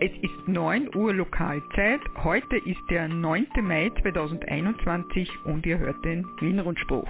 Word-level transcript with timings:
Es 0.00 0.12
ist 0.22 0.46
9 0.46 0.94
Uhr 0.94 1.12
Lokalzeit. 1.12 2.00
Heute 2.22 2.56
ist 2.56 2.80
der 2.88 3.08
9. 3.08 3.48
Mai 3.62 3.90
2021 4.00 5.28
und 5.44 5.66
ihr 5.66 5.76
hört 5.76 6.04
den 6.04 6.24
Wien-Rundspruch. 6.38 7.08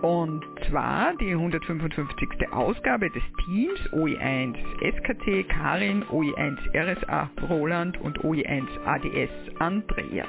Und 0.00 0.46
zwar 0.66 1.14
die 1.16 1.32
155. 1.32 2.50
Ausgabe 2.52 3.10
des 3.10 3.22
Teams 3.44 3.78
OE1 3.92 4.56
SKT 4.80 5.46
Karin, 5.50 6.02
OE1 6.04 6.56
RSA 6.74 7.28
Roland 7.50 8.00
und 8.00 8.18
OE1 8.20 8.66
ADS 8.86 9.30
Andreas. 9.58 10.26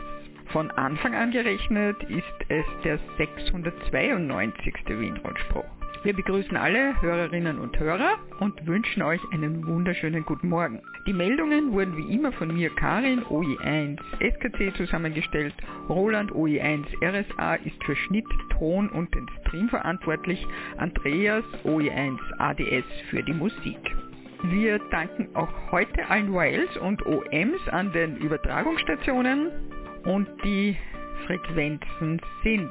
Von 0.47 0.69
Anfang 0.71 1.15
an 1.15 1.31
gerechnet 1.31 2.03
ist 2.03 2.49
es 2.49 2.65
der 2.83 2.99
692. 3.17 4.73
Wien-Rundspruch. 4.87 5.63
Wir 6.05 6.13
begrüßen 6.13 6.55
alle 6.55 7.01
Hörerinnen 7.01 7.57
und 7.57 7.79
Hörer 7.79 8.19
und 8.39 8.67
wünschen 8.67 9.01
euch 9.01 9.19
einen 9.31 9.65
wunderschönen 9.65 10.23
guten 10.23 10.49
Morgen. 10.49 10.79
Die 11.07 11.13
Meldungen 11.13 11.71
wurden 11.71 11.97
wie 11.97 12.13
immer 12.13 12.31
von 12.31 12.53
mir 12.53 12.69
Karin 12.75 13.23
OE1 13.23 13.97
SKC 14.19 14.77
zusammengestellt. 14.77 15.55
Roland 15.89 16.31
OE1 16.31 16.85
RSA 17.01 17.55
ist 17.55 17.83
für 17.85 17.95
Schnitt, 17.95 18.27
Ton 18.51 18.87
und 18.89 19.15
den 19.15 19.25
Stream 19.41 19.67
verantwortlich. 19.67 20.45
Andreas 20.77 21.43
OE1 21.63 22.19
ADS 22.37 22.85
für 23.09 23.23
die 23.23 23.33
Musik. 23.33 23.79
Wir 24.43 24.77
danken 24.91 25.35
auch 25.35 25.49
heute 25.71 26.07
allen 26.07 26.31
Wales 26.31 26.77
und 26.77 27.03
OMs 27.07 27.67
an 27.71 27.91
den 27.93 28.17
Übertragungsstationen 28.17 29.49
und 30.03 30.27
die 30.43 30.77
Frequenzen 31.25 32.21
sind 32.43 32.69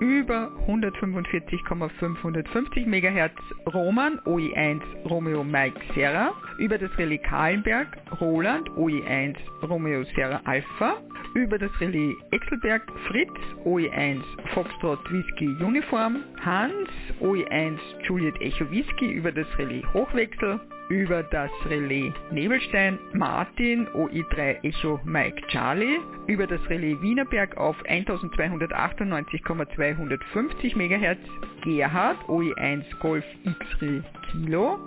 über 0.00 0.50
145,550 0.66 2.86
MHz 2.86 3.32
Roman 3.72 4.18
OE1 4.20 4.80
Romeo 5.08 5.42
Mike 5.44 5.80
Serra, 5.94 6.32
über 6.58 6.78
das 6.78 6.90
Relais 6.98 7.22
Kahlenberg 7.22 7.86
Roland 8.20 8.68
OE1 8.70 9.36
Romeo 9.62 10.02
Serra 10.14 10.40
Alpha, 10.44 10.96
über 11.34 11.58
das 11.58 11.70
Relais 11.80 12.14
Exelberg 12.30 12.82
Fritz 13.08 13.32
OE1 13.64 14.22
Foxtrot 14.54 15.00
Whisky 15.10 15.48
Uniform, 15.64 16.22
Hans 16.44 16.88
OE1 17.20 17.78
Juliet 18.06 18.40
Echo 18.40 18.70
Whisky 18.70 19.10
über 19.12 19.32
das 19.32 19.46
Relais 19.58 19.82
Hochwechsel, 19.94 20.60
über 20.88 21.22
das 21.22 21.50
Relais 21.66 22.12
Nebelstein 22.30 22.98
Martin 23.12 23.86
OI3 23.88 24.64
Echo 24.64 24.98
Mike 25.04 25.46
Charlie, 25.48 26.00
über 26.26 26.46
das 26.46 26.60
Relais 26.68 27.00
Wienerberg 27.00 27.56
auf 27.56 27.76
1298,250 27.86 30.76
MHz 30.76 31.18
Gerhard 31.64 32.18
OI1 32.28 32.84
Golf 33.00 33.24
X-Ray 33.44 34.02
Kilo, 34.30 34.78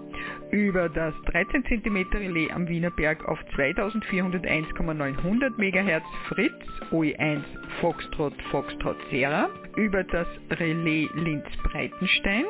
über 0.52 0.90
das 0.90 1.14
13 1.32 1.64
cm 1.66 1.98
Relais 2.14 2.52
am 2.52 2.68
Wienerberg 2.68 3.28
auf 3.28 3.40
2401,900 3.56 5.58
MHz 5.58 6.04
Fritz 6.28 6.54
OE1 6.92 7.42
Foxtrot 7.82 8.34
Foxtrot 8.52 8.98
Sierra, 9.10 9.50
über 9.76 10.04
das 10.04 10.28
Relais 10.52 11.10
Linz 11.16 11.46
Breitenstein, 11.64 12.46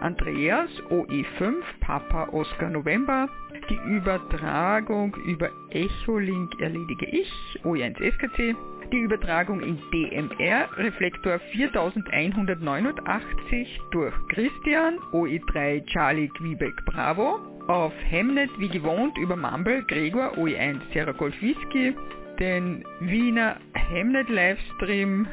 Andreas 0.00 0.70
OE5 0.90 1.54
Papa 1.80 2.28
Oscar 2.32 2.70
November, 2.70 3.28
die 3.70 3.78
Übertragung 3.96 5.14
über 5.26 5.50
Echolink 5.70 6.60
erledige 6.60 7.06
ich, 7.06 7.30
OE1 7.64 7.96
SKC, 8.12 8.56
die 8.94 9.00
Übertragung 9.00 9.60
in 9.60 9.76
DMR 9.90 10.68
Reflektor 10.76 11.40
4189 11.50 13.80
durch 13.90 14.14
Christian 14.28 15.00
OE3 15.12 15.84
Charlie 15.86 16.28
Quebec 16.28 16.72
Bravo, 16.84 17.40
auf 17.66 17.92
Hemnet 18.08 18.50
wie 18.58 18.68
gewohnt 18.68 19.18
über 19.18 19.34
Mumble 19.34 19.82
Gregor 19.88 20.38
OE1 20.38 20.78
Sierra 20.92 21.10
Golf 21.10 21.34
Whisky, 21.42 21.96
den 22.38 22.84
Wiener 23.00 23.56
Hemnet 23.72 24.28
Livestream 24.28 25.26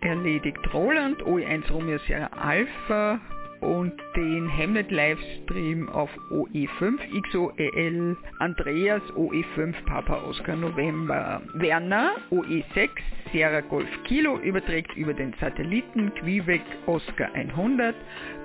erledigt 0.00 0.72
Roland 0.72 1.20
OE1 1.22 1.68
Romeo 1.72 1.98
Sierra 2.06 2.30
Alpha 2.40 3.20
und 3.60 3.92
den 4.16 4.48
Hemnet 4.48 4.90
Livestream 4.90 5.88
auf 5.88 6.10
OE5 6.30 6.98
XOEL, 7.30 8.16
Andreas 8.38 9.02
OE5 9.14 9.74
Papa 9.86 10.22
Oscar 10.28 10.56
November, 10.56 11.42
Werner 11.54 12.12
OE6 12.30 12.88
Sierra 13.32 13.60
Golf 13.60 13.88
Kilo 14.04 14.38
überträgt 14.38 14.96
über 14.96 15.12
den 15.12 15.34
Satelliten 15.40 16.12
Quivec 16.14 16.62
Oscar 16.86 17.32
100 17.34 17.94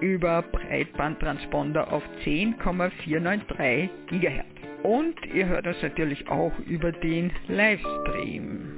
über 0.02 0.42
Breitbandtransponder 0.42 1.92
auf 1.92 2.04
10,493 2.24 3.90
GHz. 4.10 4.46
Und 4.84 5.16
ihr 5.34 5.48
hört 5.48 5.66
uns 5.66 5.82
natürlich 5.82 6.28
auch 6.28 6.52
über 6.68 6.92
den 6.92 7.32
Livestream. 7.48 8.73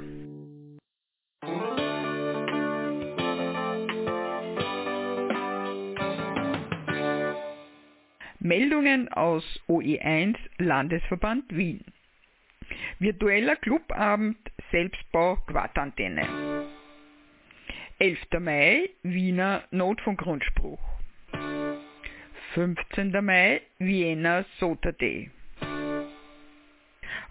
Meldungen 8.45 9.09
aus 9.11 9.43
OE1 9.67 10.35
Landesverband 10.59 11.45
Wien. 11.49 11.83
Virtueller 12.99 13.55
Clubabend 13.55 14.37
Selbstbau 14.69 15.37
Quadantenne. 15.47 16.27
11. 17.97 18.19
Mai 18.39 18.89
Wiener 19.01 19.63
Notfunkgrundspruch. 19.71 20.79
15. 22.53 23.25
Mai 23.25 23.61
Vienna 23.79 24.45
Sota 24.59 24.91
Day. 24.91 25.31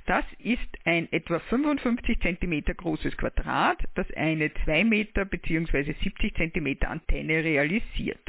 Das 0.06 0.24
ist 0.40 0.58
ein 0.84 1.06
etwa 1.12 1.38
55 1.38 2.18
cm 2.20 2.64
großes 2.76 3.16
Quadrat, 3.16 3.78
das 3.94 4.10
eine 4.14 4.52
2 4.64 4.84
Meter 4.84 5.24
bzw. 5.24 5.94
70 6.02 6.34
cm 6.34 6.78
Antenne 6.88 7.44
realisiert. 7.44 8.20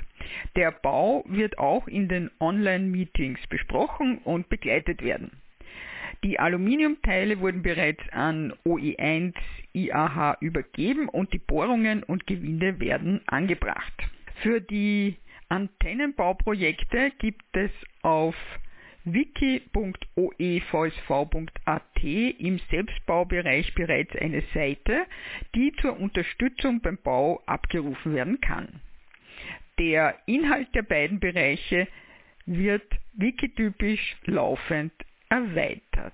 Der 0.55 0.71
Bau 0.71 1.23
wird 1.27 1.57
auch 1.57 1.87
in 1.87 2.07
den 2.07 2.29
Online-Meetings 2.39 3.39
besprochen 3.47 4.19
und 4.19 4.47
begleitet 4.49 5.01
werden. 5.01 5.31
Die 6.23 6.39
Aluminiumteile 6.39 7.39
wurden 7.39 7.63
bereits 7.63 8.03
an 8.11 8.53
OE1 8.63 9.33
IAH 9.73 10.37
übergeben 10.39 11.09
und 11.09 11.33
die 11.33 11.39
Bohrungen 11.39 12.03
und 12.03 12.27
Gewinde 12.27 12.79
werden 12.79 13.21
angebracht. 13.25 13.93
Für 14.41 14.61
die 14.61 15.17
Antennenbauprojekte 15.49 17.11
gibt 17.19 17.43
es 17.55 17.71
auf 18.01 18.35
wiki.oevsv.at 19.05 20.03
im 22.03 22.59
Selbstbaubereich 22.69 23.73
bereits 23.75 24.15
eine 24.15 24.43
Seite, 24.53 25.05
die 25.55 25.73
zur 25.81 25.99
Unterstützung 25.99 26.81
beim 26.81 26.97
Bau 26.97 27.41
abgerufen 27.45 28.15
werden 28.15 28.39
kann. 28.41 28.81
Der 29.79 30.17
Inhalt 30.25 30.73
der 30.75 30.83
beiden 30.83 31.19
Bereiche 31.19 31.87
wird 32.45 32.87
wikitypisch 33.13 34.17
laufend 34.25 34.93
erweitert. 35.29 36.13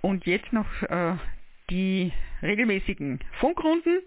Und 0.00 0.26
jetzt 0.26 0.52
noch 0.52 0.82
äh, 0.82 1.16
die 1.70 2.12
regelmäßigen 2.42 3.20
Funkrunden 3.38 4.02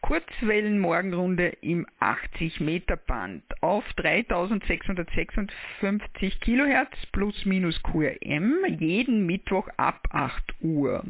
Kurzwellenmorgenrunde 0.00 1.48
im 1.60 1.86
80 1.98 2.60
Meter 2.60 2.96
Band 2.96 3.42
auf 3.60 3.84
3656 3.94 6.40
Kilohertz 6.40 6.94
plus 7.12 7.44
minus 7.44 7.82
QRM 7.82 8.64
jeden 8.78 9.26
Mittwoch 9.26 9.68
ab 9.76 10.08
8 10.10 10.54
Uhr. 10.60 11.04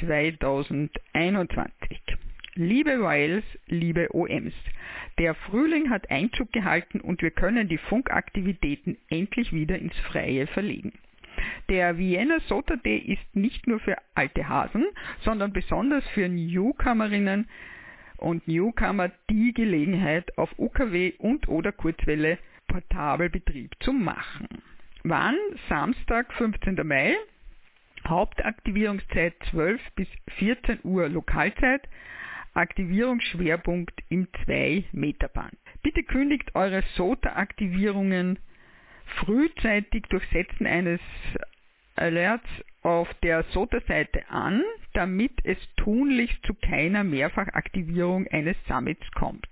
2021 0.00 1.72
Liebe 2.54 2.98
Royals, 2.98 3.44
liebe 3.68 4.14
OMs, 4.14 4.52
der 5.18 5.34
Frühling 5.34 5.88
hat 5.88 6.10
Einzug 6.10 6.52
gehalten 6.52 7.00
und 7.00 7.22
wir 7.22 7.30
können 7.30 7.66
die 7.68 7.78
Funkaktivitäten 7.78 8.98
endlich 9.08 9.54
wieder 9.54 9.78
ins 9.78 9.96
Freie 10.00 10.46
verlegen. 10.46 10.92
Der 11.68 11.98
Vienna 11.98 12.40
Sota 12.48 12.76
Day 12.76 12.98
ist 12.98 13.36
nicht 13.36 13.66
nur 13.66 13.80
für 13.80 13.96
alte 14.14 14.48
Hasen, 14.48 14.86
sondern 15.20 15.52
besonders 15.52 16.06
für 16.08 16.28
Newcomerinnen 16.28 17.48
und 18.18 18.46
Newcomer 18.46 19.10
die 19.28 19.52
Gelegenheit, 19.52 20.36
auf 20.38 20.50
UKW 20.58 21.14
und 21.18 21.48
oder 21.48 21.72
Kurzwelle 21.72 22.38
Portabelbetrieb 22.68 23.72
zu 23.80 23.92
machen. 23.92 24.48
Wann? 25.04 25.36
Samstag, 25.68 26.32
15. 26.34 26.86
Mai, 26.86 27.16
Hauptaktivierungszeit 28.06 29.34
12 29.50 29.80
bis 29.96 30.08
14 30.38 30.78
Uhr 30.84 31.08
Lokalzeit, 31.08 31.88
Aktivierungsschwerpunkt 32.54 33.98
im 34.08 34.28
2-Meter-Band. 34.46 35.56
Bitte 35.82 36.02
kündigt 36.02 36.54
eure 36.54 36.82
SOTA-Aktivierungen 36.96 38.38
frühzeitig 39.14 40.04
durch 40.08 40.24
Setzen 40.32 40.66
eines 40.66 41.00
Alerts 41.96 42.48
auf 42.82 43.12
der 43.22 43.44
SOTA-Seite 43.44 44.28
an, 44.28 44.62
damit 44.94 45.32
es 45.44 45.58
tunlichst 45.76 46.44
zu 46.44 46.54
keiner 46.54 47.04
Mehrfachaktivierung 47.04 48.26
eines 48.28 48.56
Summits 48.66 49.08
kommt. 49.12 49.48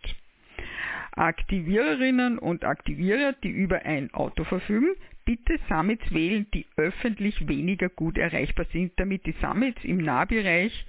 Aktiviererinnen 1.12 2.38
und 2.38 2.64
Aktivierer, 2.64 3.34
die 3.42 3.50
über 3.50 3.82
ein 3.82 4.12
Auto 4.14 4.44
verfügen, 4.44 4.94
bitte 5.24 5.58
Summits 5.68 6.12
wählen, 6.12 6.46
die 6.54 6.66
öffentlich 6.76 7.46
weniger 7.46 7.88
gut 7.88 8.16
erreichbar 8.16 8.66
sind, 8.72 8.92
damit 8.96 9.26
die 9.26 9.34
Summits 9.40 9.84
im 9.84 9.98
Nahbereich 9.98 10.86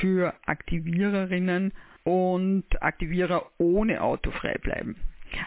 für 0.00 0.34
Aktiviererinnen 0.46 1.72
und 2.04 2.82
Aktivierer 2.82 3.50
ohne 3.58 4.02
Auto 4.02 4.30
frei 4.30 4.54
bleiben. 4.58 4.96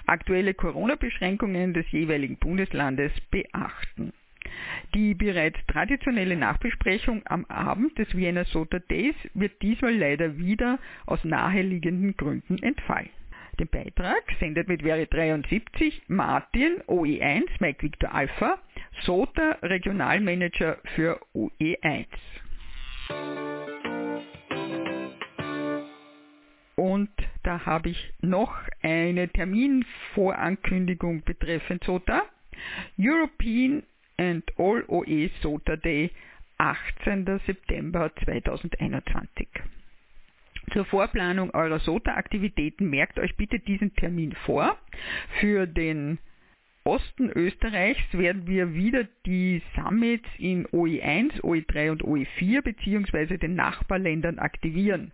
Aktuelle 0.06 0.54
Corona-Beschränkungen 0.54 1.74
des 1.74 1.90
jeweiligen 1.92 2.38
Bundeslandes 2.38 3.12
beachten. 3.32 4.14
Die 4.94 5.14
bereits 5.14 5.58
traditionelle 5.68 6.36
Nachbesprechung 6.36 7.22
am 7.26 7.46
Abend 7.46 7.98
des 7.98 8.16
Vienna 8.16 8.46
Soda 8.46 8.80
Days 8.80 9.16
wird 9.34 9.62
diesmal 9.62 9.96
leider 9.96 10.38
wieder 10.38 10.80
aus 11.06 11.24
naheliegenden 11.24 12.16
Gründen 12.16 12.62
entfallen. 12.62 13.10
Den 13.60 13.68
Beitrag 13.70 14.24
sendet 14.40 14.68
mit 14.68 14.84
Wäre 14.84 15.08
73 15.08 16.04
Martin 16.08 16.82
OE1 16.88 17.44
Mike 17.60 17.84
Victor 17.84 18.14
Alpha, 18.14 18.60
SOTA 19.04 19.58
Regionalmanager 19.62 20.78
für 20.96 21.22
OE1. 21.34 22.08
Und 26.76 27.10
da 27.46 27.66
habe 27.66 27.90
ich 27.90 28.14
noch 28.22 28.56
eine 28.82 29.30
Terminvorankündigung 29.30 31.22
betreffend 31.24 31.84
SOTA. 31.84 32.24
European 32.98 33.84
and 34.18 34.44
All 34.58 34.84
OE 34.88 35.30
SOTA 35.42 35.76
Day 35.76 36.12
18. 36.58 37.40
September 37.46 38.12
2021. 38.24 39.48
Zur 40.74 40.86
Vorplanung 40.86 41.52
eurer 41.52 41.80
SOTA-Aktivitäten 41.80 42.90
merkt 42.90 43.20
euch 43.20 43.36
bitte 43.36 43.60
diesen 43.60 43.94
Termin 43.96 44.34
vor. 44.46 44.78
Für 45.40 45.68
den 45.68 46.18
Osten 46.88 47.32
Österreichs 47.32 48.14
werden 48.14 48.46
wir 48.46 48.76
wieder 48.76 49.08
die 49.26 49.60
Summits 49.74 50.30
in 50.38 50.68
OE1, 50.68 51.42
OE3 51.42 51.90
und 51.90 52.04
OE4 52.04 52.62
bzw. 52.62 53.38
den 53.40 53.56
Nachbarländern 53.56 54.38
aktivieren. 54.38 55.12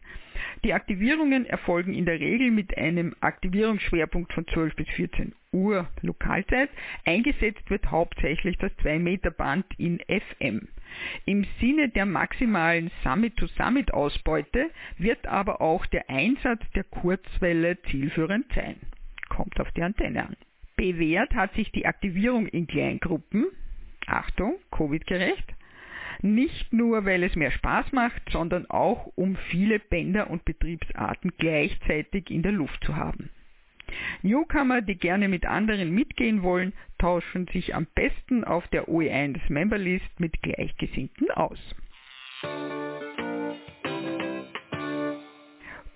Die 0.65 0.73
Aktivierungen 0.73 1.45
erfolgen 1.45 1.93
in 1.93 2.05
der 2.05 2.19
Regel 2.19 2.51
mit 2.51 2.77
einem 2.77 3.15
Aktivierungsschwerpunkt 3.21 4.33
von 4.33 4.45
12 4.47 4.75
bis 4.75 4.89
14 4.89 5.33
Uhr 5.53 5.87
Lokalzeit. 6.01 6.69
Eingesetzt 7.05 7.69
wird 7.69 7.89
hauptsächlich 7.89 8.57
das 8.57 8.73
2-Meter-Band 8.83 9.65
in 9.77 9.99
FM. 10.09 10.67
Im 11.23 11.45
Sinne 11.61 11.87
der 11.87 12.05
maximalen 12.05 12.91
Summit-to-Summit-Ausbeute 13.01 14.71
wird 14.97 15.25
aber 15.25 15.61
auch 15.61 15.85
der 15.85 16.09
Einsatz 16.09 16.69
der 16.75 16.83
Kurzwelle 16.83 17.81
zielführend 17.83 18.51
sein. 18.53 18.75
Kommt 19.29 19.57
auf 19.61 19.71
die 19.71 19.83
Antenne 19.83 20.27
an. 20.27 20.35
Bewährt 20.75 21.33
hat 21.33 21.53
sich 21.53 21.71
die 21.71 21.85
Aktivierung 21.85 22.47
in 22.47 22.67
Kleingruppen, 22.67 23.47
Achtung, 24.07 24.55
Covid-gerecht, 24.71 25.53
nicht 26.21 26.71
nur, 26.71 27.05
weil 27.05 27.23
es 27.23 27.35
mehr 27.35 27.51
Spaß 27.51 27.91
macht, 27.93 28.21
sondern 28.29 28.69
auch, 28.69 29.11
um 29.15 29.35
viele 29.49 29.79
Bänder 29.79 30.29
und 30.29 30.45
Betriebsarten 30.45 31.31
gleichzeitig 31.37 32.29
in 32.29 32.43
der 32.43 32.51
Luft 32.51 32.83
zu 32.83 32.95
haben. 32.95 33.29
Newcomer, 34.21 34.81
die 34.81 34.95
gerne 34.95 35.27
mit 35.27 35.45
anderen 35.45 35.91
mitgehen 35.91 36.43
wollen, 36.43 36.73
tauschen 36.97 37.47
sich 37.47 37.75
am 37.75 37.87
besten 37.93 38.43
auf 38.43 38.67
der 38.69 38.87
OE1 38.87 39.39
Memberlist 39.49 40.19
mit 40.19 40.41
Gleichgesinnten 40.41 41.31
aus. 41.31 41.59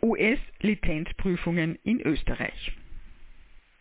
US-Lizenzprüfungen 0.01 1.77
in 1.83 2.01
Österreich. 2.01 2.75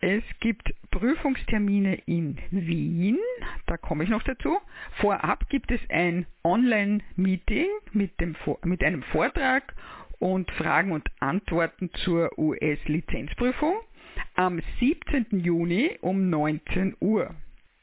Es 0.07 0.23
gibt 0.39 0.71
Prüfungstermine 0.91 1.95
in 2.05 2.37
Wien, 2.51 3.17
da 3.65 3.75
komme 3.75 4.03
ich 4.03 4.09
noch 4.11 4.21
dazu. 4.21 4.59
Vorab 4.97 5.49
gibt 5.49 5.71
es 5.71 5.81
ein 5.89 6.27
Online-Meeting 6.43 7.65
mit, 7.91 8.11
mit 8.65 8.83
einem 8.83 9.01
Vortrag 9.01 9.73
und 10.19 10.51
Fragen 10.51 10.91
und 10.91 11.09
Antworten 11.21 11.89
zur 12.03 12.37
US-Lizenzprüfung 12.37 13.77
am 14.35 14.61
17. 14.79 15.25
Juni 15.39 15.97
um 16.01 16.29
19 16.29 16.95
Uhr. 16.99 17.33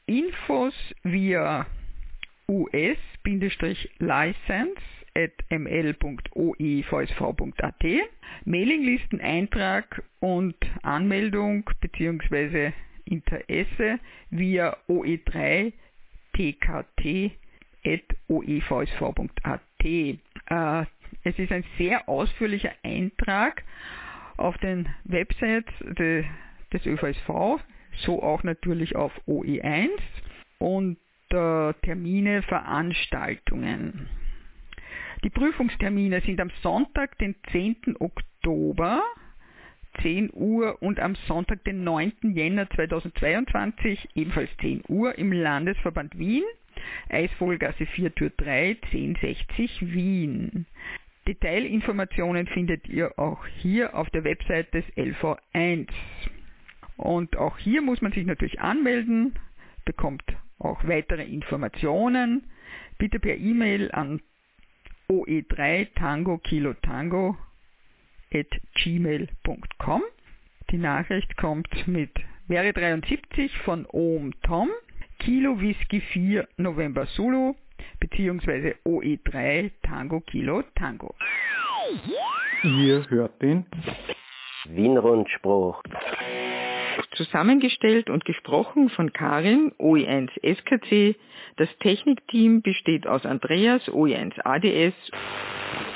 Infos 0.05 0.73
via 1.03 1.67
us-license 2.47 3.03
ml.oevsv.at, 5.49 6.73
Mailinglisteneintrag 8.45 10.03
und 10.19 10.55
Anmeldung 10.81 11.69
bzw. 11.81 12.71
Interesse 13.05 13.99
via 14.31 14.77
oe3 14.87 15.73
tkt.oevsv.at. 16.33 17.21
Äh, 19.85 20.85
es 21.23 21.37
ist 21.37 21.51
ein 21.51 21.63
sehr 21.77 22.09
ausführlicher 22.09 22.71
Eintrag 22.83 23.63
auf 24.37 24.57
den 24.57 24.89
Websites 25.03 25.71
de, 25.81 26.25
des 26.71 26.85
ÖVSV, 26.85 27.59
so 27.97 28.23
auch 28.23 28.43
natürlich 28.43 28.95
auf 28.95 29.11
OE1 29.27 29.89
und 30.59 30.97
äh, 31.29 31.73
Termine, 31.83 32.41
Veranstaltungen. 32.43 34.09
Die 35.23 35.29
Prüfungstermine 35.29 36.19
sind 36.21 36.41
am 36.41 36.51
Sonntag, 36.61 37.17
den 37.17 37.35
10. 37.51 37.95
Oktober, 37.99 39.01
10 40.01 40.31
Uhr 40.33 40.81
und 40.81 40.99
am 40.99 41.15
Sonntag, 41.27 41.63
den 41.63 41.85
9. 41.85 42.11
Jänner 42.33 42.69
2022, 42.69 44.09
ebenfalls 44.15 44.49
10 44.59 44.83
Uhr 44.89 45.17
im 45.17 45.31
Landesverband 45.31 46.17
Wien, 46.19 46.43
Eisvogelgasse 47.07 47.85
4 47.85 48.13
Tür 48.15 48.31
3, 48.35 48.77
1060 48.91 49.93
Wien. 49.93 50.65
Detailinformationen 51.25 52.47
findet 52.47 52.89
ihr 52.89 53.17
auch 53.17 53.45
hier 53.61 53.95
auf 53.95 54.09
der 54.09 54.25
Website 54.25 54.73
des 54.73 54.83
LV1. 54.97 55.87
Und 56.97 57.37
auch 57.37 57.57
hier 57.59 57.81
muss 57.81 58.01
man 58.01 58.11
sich 58.11 58.25
natürlich 58.25 58.59
anmelden, 58.59 59.39
bekommt 59.85 60.23
auch 60.59 60.85
weitere 60.85 61.23
Informationen. 61.23 62.43
Bitte 62.97 63.19
per 63.19 63.37
E-Mail 63.37 63.89
an 63.93 64.19
oe3 65.09 65.87
Tango 65.95 66.37
Kilo 66.37 66.73
Tango 66.73 67.37
at 68.33 68.47
gmail.com. 68.75 70.01
Die 70.71 70.77
Nachricht 70.77 71.37
kommt 71.37 71.87
mit 71.87 72.11
Wäre 72.47 72.73
73 72.73 73.57
von 73.59 73.85
Ohm 73.91 74.33
Tom, 74.41 74.69
Kilo 75.19 75.59
Whisky 75.61 76.01
4 76.01 76.47
November 76.57 77.07
Zulu 77.07 77.55
beziehungsweise 77.99 78.75
OE3 78.85 79.71
Tango 79.81 80.19
Kilo 80.21 80.63
Tango. 80.75 81.15
Ihr 82.63 83.09
hört 83.09 83.41
den 83.41 83.65
Wien-Rundspruch. 84.65 85.81
Zusammengestellt 87.15 88.09
und 88.09 88.25
gesprochen 88.25 88.89
von 88.89 89.13
Karin, 89.13 89.71
OE1 89.79 90.29
SKC. 90.41 91.15
Das 91.57 91.69
Technikteam 91.79 92.61
besteht 92.61 93.07
aus 93.07 93.25
Andreas, 93.25 93.83
OE1 93.87 94.39
ADS 94.43 94.95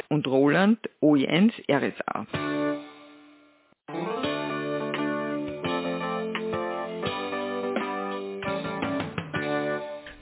und 0.10 0.27
Roland, 0.27 0.80
OE1 1.01 1.51
RSA. 1.70 2.27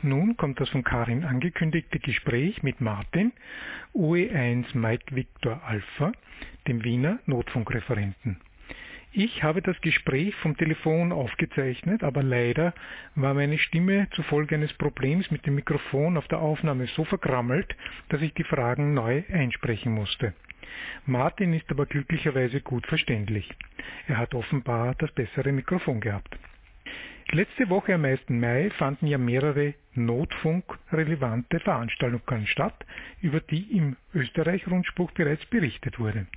Nun 0.02 0.38
kommt 0.38 0.60
das 0.60 0.70
von 0.70 0.84
Karin 0.84 1.24
angekündigte 1.24 1.98
Gespräch 1.98 2.62
mit 2.62 2.80
Martin, 2.80 3.34
OE1 3.96 4.78
Mike 4.78 5.16
Victor 5.16 5.64
Alpha, 5.66 6.12
dem 6.68 6.84
Wiener 6.84 7.18
Notfunkreferenten. 7.26 8.40
Ich 9.18 9.44
habe 9.44 9.62
das 9.62 9.80
Gespräch 9.80 10.36
vom 10.36 10.58
Telefon 10.58 11.14
aufgezeichnet, 11.14 12.04
aber 12.04 12.22
leider 12.22 12.74
war 13.16 13.34
meine 13.34 13.58
Stimme 13.58 14.10
zufolge 14.12 14.56
eines 14.56 14.74
Problems 14.74 15.32
mit 15.32 15.46
dem 15.46 15.56
Mikrofon 15.56 16.18
auf 16.18 16.28
der 16.28 16.40
Aufnahme 16.40 16.88
so 16.88 17.06
verkrammelt, 17.06 17.78
dass 18.10 18.22
ich 18.22 18.34
die 18.34 18.44
Fragen 18.44 18.94
neu 18.94 19.24
einsprechen 19.32 19.94
musste. 19.94 20.34
Martin 21.06 21.54
ist 21.54 21.72
aber 21.72 21.86
glücklicherweise 21.86 22.60
gut 22.60 22.86
verständlich. 22.88 23.50
Er 24.10 24.18
hat 24.18 24.36
offenbar 24.36 24.96
das 24.96 25.14
bessere 25.14 25.54
Mikrofon 25.54 26.02
gehabt. 26.02 26.38
Letzte 27.32 27.70
Woche 27.70 27.94
am 27.94 28.04
1. 28.04 28.28
Mai 28.28 28.70
fanden 28.72 29.08
ja 29.08 29.18
mehrere 29.18 29.76
Notfunk-relevante 29.94 31.62
Veranstaltungen 31.62 32.48
statt, 32.48 32.86
über 33.22 33.40
die 33.40 33.78
im 33.78 33.96
Österreich-Rundspruch 34.14 35.12
bereits 35.12 35.46
berichtet 35.46 36.00
wurde. 36.00 36.28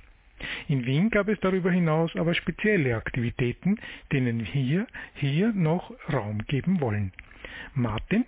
In 0.67 0.85
Wien 0.85 1.09
gab 1.09 1.27
es 1.27 1.39
darüber 1.39 1.71
hinaus 1.71 2.15
aber 2.15 2.33
spezielle 2.33 2.95
Aktivitäten, 2.95 3.79
denen 4.11 4.39
wir 4.53 4.87
hier, 5.15 5.51
noch 5.53 5.93
Raum 6.11 6.39
geben 6.47 6.81
wollen. 6.81 7.11
Martin, 7.73 8.25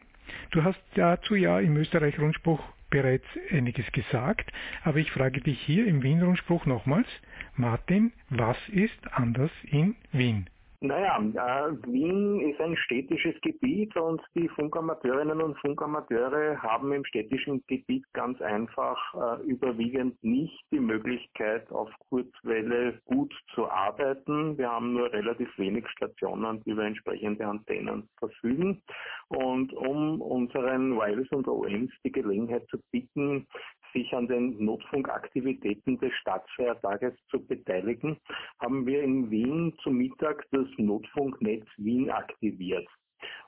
du 0.51 0.63
hast 0.63 0.81
dazu 0.95 1.35
ja 1.35 1.59
im 1.59 1.75
Österreich-Rundspruch 1.77 2.61
bereits 2.89 3.25
einiges 3.49 3.89
gesagt, 3.91 4.51
aber 4.83 4.99
ich 4.99 5.11
frage 5.11 5.41
dich 5.41 5.59
hier 5.61 5.87
im 5.87 6.03
Wien-Rundspruch 6.03 6.65
nochmals, 6.65 7.07
Martin, 7.55 8.11
was 8.29 8.57
ist 8.69 8.99
anders 9.13 9.51
in 9.63 9.95
Wien? 10.11 10.47
Naja, 10.83 11.19
äh, 11.19 11.71
Wien 11.85 12.39
ist 12.39 12.59
ein 12.59 12.75
städtisches 12.75 13.39
Gebiet 13.41 13.95
und 13.95 14.19
die 14.33 14.49
Funkamateurinnen 14.49 15.39
und 15.39 15.55
Funkamateure 15.59 16.59
haben 16.59 16.91
im 16.91 17.05
städtischen 17.05 17.63
Gebiet 17.67 18.03
ganz 18.13 18.41
einfach 18.41 18.97
äh, 19.13 19.43
überwiegend 19.43 20.15
nicht 20.23 20.59
die 20.71 20.79
Möglichkeit, 20.79 21.71
auf 21.71 21.91
Kurzwelle 22.09 22.99
gut 23.05 23.31
zu 23.53 23.69
arbeiten. 23.69 24.57
Wir 24.57 24.71
haben 24.71 24.93
nur 24.93 25.13
relativ 25.13 25.55
wenig 25.59 25.87
Stationen, 25.89 26.63
die 26.63 26.71
über 26.71 26.83
entsprechende 26.83 27.45
Antennen 27.45 28.09
verfügen. 28.17 28.81
Und 29.27 29.73
um 29.73 30.19
unseren 30.19 30.95
Wireless 30.95 31.29
und 31.29 31.47
OMs 31.47 31.91
die 32.03 32.11
Gelegenheit 32.11 32.67
zu 32.69 32.79
bieten, 32.91 33.45
sich 33.93 34.13
an 34.13 34.27
den 34.27 34.63
Notfunkaktivitäten 34.63 35.99
des 35.99 36.13
Staatsfeiertages 36.21 37.13
zu 37.29 37.45
beteiligen, 37.45 38.17
haben 38.59 38.85
wir 38.85 39.03
in 39.03 39.29
Wien 39.29 39.73
zu 39.83 39.91
Mittag 39.91 40.45
das 40.51 40.67
Notfunknetz 40.77 41.65
Wien 41.77 42.09
aktiviert. 42.09 42.87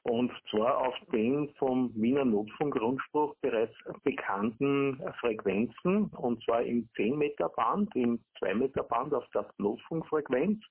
Und 0.03 0.31
zwar 0.51 0.77
auf 0.79 0.95
den 1.11 1.49
vom 1.57 1.91
Wiener 1.95 2.25
Notfunkrundspruch 2.25 3.35
bereits 3.41 3.73
bekannten 4.03 5.01
Frequenzen, 5.19 6.05
und 6.07 6.43
zwar 6.43 6.61
im 6.61 6.87
10 6.95 7.17
Meter 7.17 7.49
Band, 7.49 7.89
im 7.95 8.19
2 8.39 8.53
Meter 8.55 8.83
Band 8.83 9.13
auf 9.13 9.25
der 9.33 9.47
Notfunkfrequenz, 9.57 10.61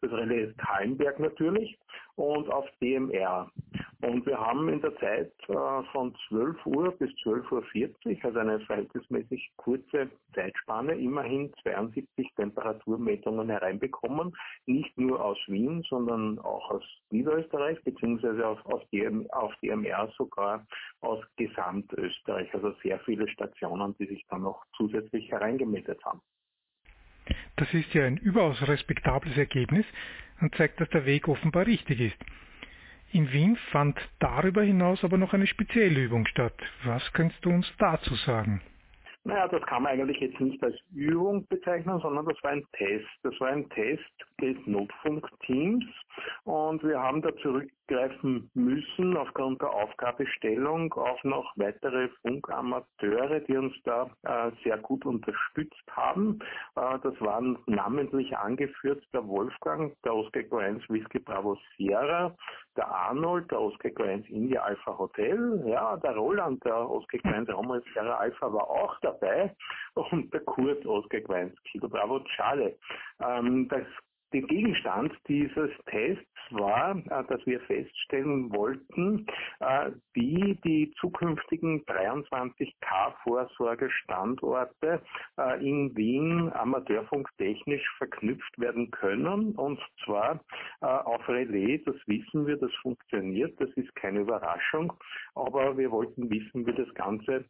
das 0.00 0.10
Relais 0.10 0.54
Hallenberg 0.60 1.20
natürlich, 1.20 1.78
und 2.18 2.50
auf 2.50 2.66
DMR. 2.80 3.50
Und 4.00 4.26
wir 4.26 4.38
haben 4.38 4.68
in 4.68 4.80
der 4.80 4.94
Zeit 4.96 5.32
äh, 5.48 5.82
von 5.92 6.14
12 6.28 6.66
Uhr 6.66 6.92
bis 6.98 7.10
12.40 7.24 7.50
Uhr, 7.50 8.24
also 8.24 8.38
eine 8.38 8.60
verhältnismäßig 8.60 9.50
kurze 9.56 10.08
Zeitspanne, 10.34 10.94
immerhin 10.94 11.52
72 11.62 12.28
Temperaturmessungen 12.36 13.48
hereinbekommen. 13.48 14.36
Nicht 14.66 14.96
nur 14.98 15.24
aus 15.24 15.38
Wien, 15.48 15.82
sondern 15.88 16.38
auch 16.40 16.70
aus 16.70 16.84
Niederösterreich, 17.10 17.82
beziehungsweise 17.82 18.46
auf, 18.46 18.64
auf, 18.66 18.82
DM, 18.90 19.28
auf 19.30 19.52
DMR 19.62 20.08
sogar 20.16 20.66
aus 21.00 21.24
Gesamtösterreich. 21.36 22.52
Also 22.54 22.74
sehr 22.82 23.00
viele 23.00 23.28
Stationen, 23.28 23.96
die 23.98 24.06
sich 24.06 24.24
dann 24.28 24.42
noch 24.42 24.64
zusätzlich 24.76 25.30
hereingemeldet 25.30 26.04
haben. 26.04 26.20
Das 27.56 27.72
ist 27.74 27.92
ja 27.92 28.04
ein 28.04 28.16
überaus 28.16 28.56
respektables 28.66 29.36
Ergebnis 29.36 29.84
und 30.40 30.54
zeigt, 30.54 30.80
dass 30.80 30.88
der 30.90 31.06
Weg 31.06 31.28
offenbar 31.28 31.66
richtig 31.66 32.00
ist. 32.00 32.18
In 33.12 33.32
Wien 33.32 33.56
fand 33.72 33.98
darüber 34.18 34.62
hinaus 34.62 35.02
aber 35.02 35.16
noch 35.16 35.32
eine 35.32 35.46
spezielle 35.46 36.04
Übung 36.04 36.26
statt. 36.26 36.54
Was 36.84 37.12
kannst 37.14 37.42
du 37.44 37.50
uns 37.50 37.66
dazu 37.78 38.14
sagen? 38.14 38.60
Naja, 39.24 39.48
das 39.48 39.62
kann 39.62 39.82
man 39.82 39.92
eigentlich 39.92 40.20
jetzt 40.20 40.40
nicht 40.40 40.62
als 40.62 40.76
Übung 40.94 41.46
bezeichnen, 41.48 41.98
sondern 42.00 42.26
das 42.26 42.42
war 42.42 42.52
ein 42.52 42.64
Test. 42.72 43.06
Das 43.22 43.38
war 43.40 43.48
ein 43.48 43.68
Test 43.70 44.04
des 44.40 44.56
Notfunkteams 44.66 45.84
und 46.44 46.82
wir 46.82 46.98
haben 46.98 47.20
da 47.22 47.30
zurückgreifen 47.88 48.50
müssen 48.54 49.16
aufgrund 49.16 49.60
der 49.60 49.70
Aufgabestellung 49.70 50.92
auf 50.94 51.22
noch 51.24 51.52
weitere 51.56 52.08
Funkamateure, 52.22 53.40
die 53.40 53.56
uns 53.56 53.74
da 53.84 54.10
äh, 54.22 54.50
sehr 54.62 54.78
gut 54.78 55.04
unterstützt 55.04 55.84
haben. 55.90 56.38
Äh, 56.76 56.98
das 57.02 57.20
waren 57.20 57.58
namentlich 57.66 58.36
angeführt 58.36 59.02
der 59.12 59.26
Wolfgang, 59.26 59.94
der 60.04 60.14
Oscar 60.14 60.58
1 60.58 60.88
Whisky 60.88 61.18
Bravo 61.18 61.58
Sierra, 61.76 62.34
der 62.76 62.88
Arnold, 62.88 63.50
der 63.50 63.60
Oscar 63.60 63.90
1 64.04 64.28
India 64.28 64.62
Alpha 64.62 64.96
Hotel, 64.96 65.62
ja, 65.66 65.96
der 65.96 66.16
Roland, 66.16 66.64
der 66.64 66.88
Oscar 66.88 67.18
1 67.24 67.48
Romeo 67.48 67.80
Sierra 67.92 68.16
Alpha 68.16 68.52
war 68.52 68.68
auch 68.68 68.98
dabei 69.00 69.54
und 69.94 70.32
der 70.32 70.40
Kurt 70.40 70.84
Oscar 70.86 71.20
1 71.30 71.54
Kilo 71.64 71.88
Bravo 71.88 72.20
Charlie. 72.36 72.74
Ähm, 73.20 73.68
das 73.68 73.84
der 74.32 74.42
Gegenstand 74.42 75.12
dieses 75.26 75.70
Tests 75.86 76.24
war, 76.50 76.96
äh, 76.96 77.24
dass 77.28 77.44
wir 77.46 77.60
feststellen 77.60 78.52
wollten, 78.52 79.26
äh, 79.60 79.92
wie 80.12 80.58
die 80.64 80.92
zukünftigen 81.00 81.86
23 81.86 82.74
K-Vorsorgestandorte 82.80 85.00
äh, 85.38 85.66
in 85.66 85.96
Wien 85.96 86.52
amateurfunktechnisch 86.52 87.88
verknüpft 87.96 88.58
werden 88.58 88.90
können. 88.90 89.54
Und 89.54 89.80
zwar 90.04 90.44
auf 90.80 91.26
Relais, 91.28 91.80
das 91.84 91.94
wissen 92.06 92.46
wir, 92.46 92.56
das 92.56 92.72
funktioniert, 92.82 93.60
das 93.60 93.68
ist 93.70 93.92
keine 93.96 94.20
Überraschung. 94.20 94.92
Aber 95.34 95.76
wir 95.76 95.90
wollten 95.90 96.30
wissen, 96.30 96.64
wie 96.66 96.72
das 96.72 96.94
Ganze 96.94 97.44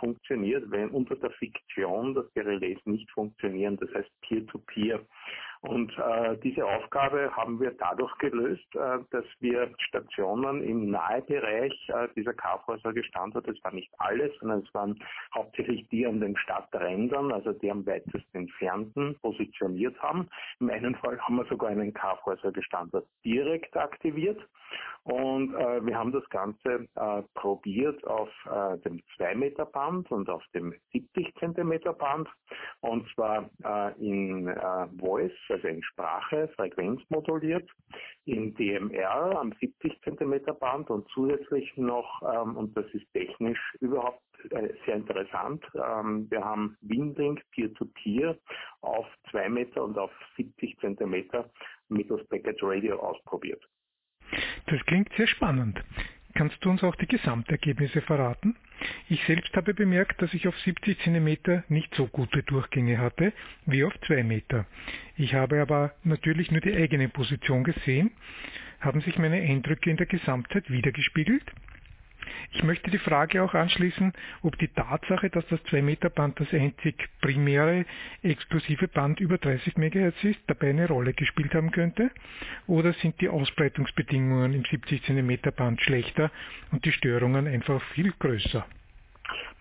funktioniert, 0.00 0.70
wenn 0.70 0.88
unter 0.90 1.16
der 1.16 1.30
Fiktion, 1.32 2.14
dass 2.14 2.24
die 2.34 2.40
Relais 2.40 2.78
nicht 2.84 3.10
funktionieren, 3.10 3.76
das 3.76 3.92
heißt 3.94 4.10
Peer-to-Peer. 4.22 5.00
-Peer. 5.00 5.06
Und 5.62 5.96
äh, 5.96 6.36
diese 6.42 6.66
Aufgabe 6.66 7.30
haben 7.36 7.60
wir 7.60 7.70
dadurch 7.70 8.12
gelöst, 8.18 8.66
äh, 8.74 8.98
dass 9.12 9.24
wir 9.38 9.72
Stationen 9.78 10.60
im 10.60 10.90
Nahebereich 10.90 11.72
äh, 11.88 12.08
dieser 12.16 12.34
K-Vorsorgestandorte, 12.34 13.52
das 13.52 13.62
war 13.62 13.72
nicht 13.72 13.92
alles, 13.98 14.32
sondern 14.40 14.64
es 14.66 14.74
waren 14.74 14.98
hauptsächlich 15.32 15.88
die 15.88 16.04
an 16.04 16.20
den 16.20 16.36
Stadträndern, 16.36 17.30
also 17.30 17.52
die 17.52 17.70
am 17.70 17.86
weitesten 17.86 18.38
entfernten, 18.38 19.16
positioniert 19.20 19.96
haben. 20.02 20.28
Im 20.58 20.68
einen 20.68 20.96
Fall 20.96 21.20
haben 21.20 21.36
wir 21.36 21.44
sogar 21.44 21.70
einen 21.70 21.94
K-Vorsorgestandort 21.94 23.06
direkt 23.24 23.76
aktiviert. 23.76 24.40
Und 25.04 25.54
äh, 25.54 25.84
wir 25.84 25.98
haben 25.98 26.12
das 26.12 26.28
Ganze 26.30 26.86
äh, 26.94 27.22
probiert 27.34 28.06
auf 28.06 28.28
äh, 28.46 28.78
dem 28.78 29.02
2 29.16 29.34
Meter 29.34 29.66
Band 29.66 30.10
und 30.12 30.30
auf 30.30 30.44
dem 30.54 30.72
70 30.92 31.34
Zentimeter 31.40 31.92
Band 31.92 32.28
und 32.80 33.08
zwar 33.14 33.50
äh, 33.64 33.92
in 33.98 34.46
äh, 34.46 34.86
Voice 35.00 35.32
also 35.52 35.68
in 35.68 35.82
Sprache, 35.82 36.48
frequenzmoduliert, 36.56 37.68
in 38.24 38.54
DMR 38.54 39.38
am 39.38 39.52
70 39.60 40.00
cm 40.02 40.58
Band 40.58 40.90
und 40.90 41.08
zusätzlich 41.10 41.76
noch, 41.76 42.22
ähm, 42.22 42.56
und 42.56 42.76
das 42.76 42.86
ist 42.92 43.06
technisch 43.12 43.60
überhaupt 43.80 44.22
äh, 44.50 44.68
sehr 44.86 44.96
interessant, 44.96 45.64
ähm, 45.74 46.30
wir 46.30 46.44
haben 46.44 46.76
Windlink 46.80 47.42
Peer-to-Peer 47.52 48.36
auf 48.80 49.06
2 49.30 49.48
Meter 49.48 49.84
und 49.84 49.98
auf 49.98 50.10
70 50.36 50.78
cm 50.80 51.24
mittels 51.88 52.26
Packet 52.28 52.58
Radio 52.62 52.98
ausprobiert. 52.98 53.62
Das 54.66 54.80
klingt 54.86 55.12
sehr 55.16 55.26
spannend. 55.26 55.82
Kannst 56.34 56.64
du 56.64 56.70
uns 56.70 56.82
auch 56.82 56.96
die 56.96 57.06
Gesamtergebnisse 57.06 58.00
verraten? 58.00 58.56
Ich 59.08 59.22
selbst 59.24 59.54
habe 59.54 59.74
bemerkt, 59.74 60.20
dass 60.22 60.32
ich 60.34 60.48
auf 60.48 60.58
70 60.60 60.98
cm 61.00 61.62
nicht 61.68 61.94
so 61.94 62.06
gute 62.06 62.42
Durchgänge 62.42 62.98
hatte 62.98 63.32
wie 63.66 63.84
auf 63.84 63.92
2 64.06 64.24
Meter. 64.24 64.66
Ich 65.16 65.34
habe 65.34 65.60
aber 65.60 65.92
natürlich 66.04 66.50
nur 66.50 66.60
die 66.60 66.74
eigene 66.74 67.08
Position 67.08 67.64
gesehen. 67.64 68.10
Haben 68.80 69.00
sich 69.02 69.18
meine 69.18 69.40
Eindrücke 69.40 69.90
in 69.90 69.96
der 69.96 70.06
Gesamtzeit 70.06 70.70
wiedergespiegelt? 70.70 71.44
Ich 72.52 72.62
möchte 72.62 72.90
die 72.90 72.98
Frage 72.98 73.42
auch 73.42 73.54
anschließen, 73.54 74.12
ob 74.42 74.58
die 74.58 74.68
Tatsache, 74.68 75.30
dass 75.30 75.46
das 75.48 75.60
2-Meter-Band 75.66 76.40
das 76.40 76.52
einzig 76.52 77.08
primäre 77.20 77.84
exklusive 78.22 78.88
Band 78.88 79.20
über 79.20 79.38
30 79.38 79.76
MHz 79.76 80.24
ist, 80.24 80.40
dabei 80.46 80.70
eine 80.70 80.88
Rolle 80.88 81.14
gespielt 81.14 81.54
haben 81.54 81.70
könnte, 81.70 82.10
oder 82.66 82.92
sind 82.94 83.20
die 83.20 83.28
Ausbreitungsbedingungen 83.28 84.54
im 84.54 84.64
70 84.64 85.02
cm 85.04 85.38
Band 85.56 85.80
schlechter 85.80 86.30
und 86.70 86.84
die 86.84 86.92
Störungen 86.92 87.46
einfach 87.46 87.82
viel 87.94 88.12
größer? 88.18 88.66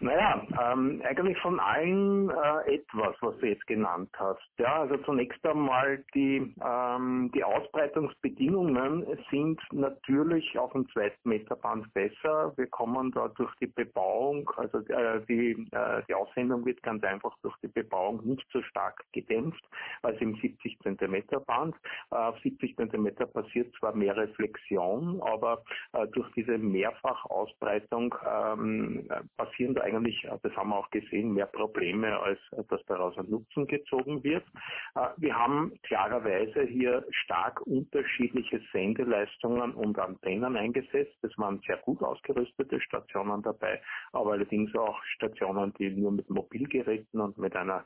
Naja, 0.01 0.41
ähm, 0.59 0.99
eigentlich 1.07 1.37
von 1.41 1.59
allen 1.59 2.31
äh, 2.31 2.73
etwas, 2.73 3.15
was 3.21 3.37
du 3.37 3.45
jetzt 3.45 3.67
genannt 3.67 4.09
hast. 4.17 4.41
Ja, 4.57 4.81
also 4.81 4.97
zunächst 4.97 5.45
einmal 5.45 6.03
die, 6.15 6.55
ähm, 6.65 7.31
die 7.35 7.43
Ausbreitungsbedingungen 7.43 9.05
sind 9.29 9.61
natürlich 9.71 10.57
auf 10.57 10.71
dem 10.71 10.89
zweiten 10.89 11.29
Meterband 11.29 11.93
besser. 11.93 12.51
Wir 12.57 12.65
kommen 12.65 13.11
da 13.11 13.27
durch 13.27 13.53
die 13.57 13.67
Bebauung, 13.67 14.49
also 14.57 14.79
äh, 14.79 15.21
die, 15.29 15.51
äh, 15.71 16.01
die 16.09 16.15
Aussendung 16.15 16.65
wird 16.65 16.81
ganz 16.81 17.03
einfach 17.03 17.37
durch 17.43 17.55
die 17.61 17.67
Bebauung 17.67 18.25
nicht 18.25 18.47
so 18.51 18.63
stark 18.63 19.03
gedämpft 19.11 19.63
als 20.01 20.19
im 20.19 20.33
70 20.33 20.79
Zentimeter 20.79 21.41
Band. 21.41 21.75
Auf 22.09 22.39
70 22.39 22.75
Zentimeter 22.75 23.27
passiert 23.27 23.71
zwar 23.75 23.95
mehr 23.95 24.17
Reflexion, 24.17 25.21
aber 25.21 25.61
äh, 25.93 26.07
durch 26.07 26.31
diese 26.31 26.57
Mehrfachausbreitung 26.57 28.15
ähm, 28.27 29.07
passieren 29.37 29.75
da 29.75 29.90
eigentlich, 29.91 30.23
äh, 30.23 30.37
das 30.41 30.55
haben 30.55 30.69
wir 30.69 30.77
auch 30.77 30.89
gesehen, 30.89 31.33
mehr 31.33 31.45
Probleme, 31.45 32.19
als 32.19 32.39
äh, 32.51 32.63
dass 32.69 32.83
daraus 32.85 33.17
ein 33.17 33.29
Nutzen 33.29 33.67
gezogen 33.67 34.23
wird. 34.23 34.43
Äh, 34.95 35.07
wir 35.17 35.35
haben 35.35 35.73
klarerweise 35.83 36.63
hier 36.63 37.05
stark 37.11 37.61
unterschiedliche 37.61 38.61
Sendeleistungen 38.71 39.73
und 39.73 39.99
Antennen 39.99 40.55
eingesetzt. 40.55 41.17
Es 41.23 41.37
waren 41.37 41.61
sehr 41.65 41.77
gut 41.77 42.01
ausgerüstete 42.01 42.79
Stationen 42.81 43.41
dabei, 43.41 43.81
aber 44.13 44.33
allerdings 44.33 44.73
auch 44.75 45.01
Stationen, 45.15 45.73
die 45.73 45.89
nur 45.89 46.11
mit 46.11 46.29
Mobilgeräten 46.29 47.19
und 47.19 47.37
mit 47.37 47.55
einer 47.55 47.85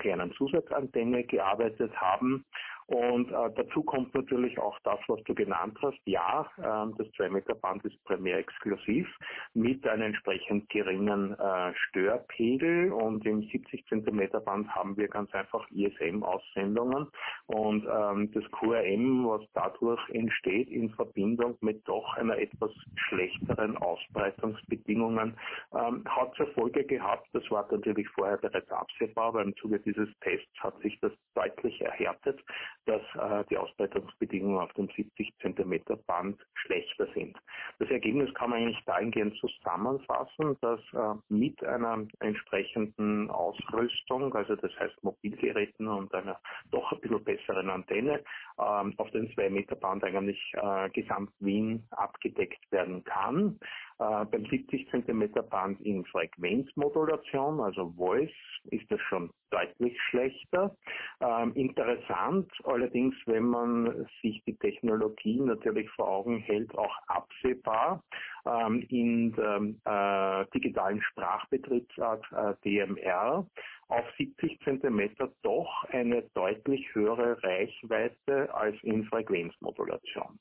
kleinen 0.00 0.32
Zusatzantenne 0.32 1.24
gearbeitet 1.24 1.94
haben. 1.96 2.44
Und 2.86 3.32
äh, 3.32 3.50
dazu 3.56 3.82
kommt 3.82 4.14
natürlich 4.14 4.58
auch 4.58 4.78
das, 4.84 4.98
was 5.08 5.22
du 5.24 5.34
genannt 5.34 5.76
hast. 5.82 5.98
Ja, 6.04 6.48
äh, 6.58 6.62
das 6.96 7.08
2-Meter-Band 7.18 7.84
ist 7.84 8.02
primär 8.04 8.38
exklusiv 8.38 9.08
mit 9.54 9.86
einem 9.88 10.02
entsprechend 10.02 10.68
geringen 10.68 11.36
äh, 11.38 11.74
Störpegel. 11.74 12.92
Und 12.92 13.26
im 13.26 13.42
70 13.42 13.86
Zentimeter 13.88 14.40
Band 14.40 14.68
haben 14.74 14.96
wir 14.96 15.08
ganz 15.08 15.32
einfach 15.34 15.68
ISM-Aussendungen 15.70 17.08
und 17.46 17.86
ähm, 17.86 18.30
das 18.32 18.44
QRM, 18.52 19.26
was 19.26 19.42
dadurch 19.54 20.00
entsteht 20.10 20.68
in 20.68 20.90
Verbindung 20.90 21.56
mit 21.60 21.86
doch 21.88 22.16
einer 22.16 22.38
etwas 22.38 22.70
schlechteren 23.08 23.76
Ausbreitungsbedingungen, 23.76 25.36
ähm, 25.74 26.04
hat 26.06 26.34
zur 26.34 26.46
Folge 26.48 26.84
gehabt, 26.84 27.28
das 27.32 27.48
war 27.50 27.66
natürlich 27.70 28.08
vorher 28.10 28.36
bereits 28.38 28.70
absehbar, 28.70 29.26
aber 29.26 29.42
im 29.42 29.56
Zuge 29.56 29.80
dieses 29.80 30.08
Tests 30.20 30.52
hat 30.60 30.78
sich 30.80 30.98
das 31.00 31.12
deutlich 31.34 31.80
erhärtet, 31.80 32.40
dass 32.86 33.02
äh, 33.14 33.44
die 33.50 33.56
Ausbreitungsbedingungen 33.56 34.60
auf 34.60 34.72
dem 34.74 34.88
70 34.88 35.32
Zentimeter 35.40 35.96
Band 35.96 36.40
schlechter 36.54 37.06
sind. 37.14 37.36
Das 37.78 37.90
Ergebnis 37.90 38.32
kann 38.34 38.50
man 38.50 38.60
eigentlich 38.60 38.84
dahingehend 38.84 39.36
zusammenfassen, 39.38 40.56
dass 40.60 40.80
äh, 40.92 41.14
mit 41.28 41.62
einer 41.64 42.06
entsprechenden 42.20 43.30
Ausrüstung, 43.30 44.34
also 44.34 44.56
das 44.56 44.72
heißt 44.78 45.02
Mobilgeräten 45.02 45.88
und 45.88 46.14
einer 46.14 46.40
doch 46.70 46.92
ein 46.92 47.00
bisschen 47.00 47.24
besseren 47.24 47.70
Antenne, 47.70 48.22
ähm, 48.58 48.94
auf 48.96 49.10
den 49.10 49.32
2 49.34 49.50
Meter 49.50 49.76
Band 49.76 50.04
eigentlich 50.04 50.40
äh, 50.54 50.88
Gesamt 50.90 51.32
Wien 51.40 51.84
abgedeckt 51.90 52.70
werden 52.70 53.04
kann. 53.04 53.58
Äh, 53.98 54.26
beim 54.26 54.44
70 54.44 54.90
cm 54.90 55.32
Band 55.48 55.80
in 55.80 56.04
Frequenzmodulation, 56.04 57.60
also 57.60 57.90
Voice, 57.96 58.30
ist 58.70 58.90
das 58.90 59.00
schon 59.08 59.30
deutlich 59.50 59.96
schlechter. 60.10 60.76
Ähm, 61.20 61.54
interessant 61.54 62.52
allerdings, 62.64 63.14
wenn 63.24 63.44
man 63.44 64.06
sich 64.20 64.42
die 64.44 64.56
Technologie 64.58 65.40
natürlich 65.40 65.88
vor 65.90 66.08
Augen 66.08 66.38
hält, 66.40 66.76
auch 66.76 66.94
absehbar 67.06 68.02
ähm, 68.44 68.84
in 68.90 69.32
der 69.32 70.42
äh, 70.42 70.46
digitalen 70.52 71.00
Sprachbetriebsart 71.00 72.24
äh, 72.32 72.54
DMR 72.64 73.46
auf 73.88 74.04
70 74.18 74.60
cm 74.64 75.10
doch 75.42 75.84
eine 75.90 76.22
deutlich 76.34 76.86
höhere 76.94 77.42
Reichweite 77.42 78.54
als 78.54 78.76
in 78.82 79.04
Frequenzmodulation. 79.04 80.38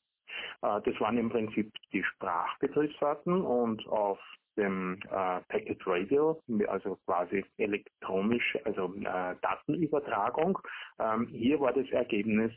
Äh, 0.62 0.82
das 0.82 1.00
waren 1.00 1.18
im 1.18 1.30
Prinzip 1.30 1.72
die 1.92 2.04
Sprachbetriebsarten 2.04 3.42
und 3.42 3.88
auf 3.88 4.20
dem 4.58 5.00
äh, 5.04 5.42
Packet 5.50 5.86
Radio, 5.86 6.42
also 6.68 6.98
quasi 7.06 7.44
elektronisch, 7.58 8.58
also 8.64 8.94
äh, 8.96 9.36
Datenübertragung. 9.42 10.60
Ähm, 11.00 11.28
hier 11.28 11.60
war 11.60 11.74
das 11.74 11.90
Ergebnis 11.90 12.54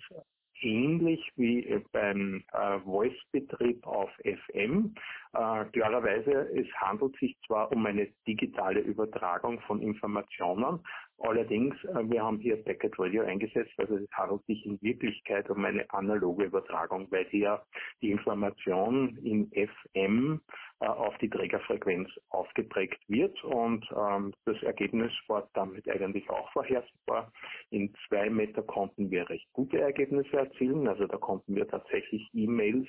ähnlich 0.60 1.20
wie 1.36 1.84
beim 1.92 2.42
äh, 2.52 2.80
Voice-Betrieb 2.80 3.86
auf 3.86 4.10
FM. 4.24 4.94
Äh, 5.32 5.64
klarerweise, 5.66 6.50
es 6.54 6.66
handelt 6.80 7.16
sich 7.18 7.36
zwar 7.46 7.70
um 7.72 7.84
eine 7.86 8.08
digitale 8.26 8.80
Übertragung 8.80 9.60
von 9.60 9.80
Informationen, 9.80 10.80
Allerdings, 11.20 11.74
äh, 11.84 12.08
wir 12.08 12.22
haben 12.22 12.38
hier 12.38 12.62
Packet 12.62 12.96
Radio 12.98 13.24
eingesetzt, 13.24 13.72
also 13.76 13.96
es 13.96 14.10
handelt 14.12 14.44
sich 14.46 14.64
in 14.64 14.80
Wirklichkeit 14.82 15.50
um 15.50 15.64
eine 15.64 15.88
analoge 15.90 16.44
Übertragung, 16.44 17.10
weil 17.10 17.26
hier 17.26 17.60
die 18.00 18.12
Information 18.12 19.16
in 19.24 19.50
FM 19.50 20.40
äh, 20.80 20.86
auf 20.86 21.18
die 21.18 21.28
Trägerfrequenz 21.28 22.08
aufgeprägt 22.28 23.00
wird 23.08 23.42
und 23.42 23.84
ähm, 23.96 24.32
das 24.44 24.62
Ergebnis 24.62 25.12
war 25.26 25.48
damit 25.54 25.88
eigentlich 25.88 26.28
auch 26.30 26.52
vorhersehbar. 26.52 27.32
In 27.70 27.92
zwei 28.06 28.30
Meter 28.30 28.62
konnten 28.62 29.10
wir 29.10 29.28
recht 29.28 29.52
gute 29.52 29.80
Ergebnisse 29.80 30.36
erzielen, 30.36 30.86
also 30.86 31.06
da 31.06 31.16
konnten 31.16 31.56
wir 31.56 31.66
tatsächlich 31.66 32.28
E-Mails 32.32 32.88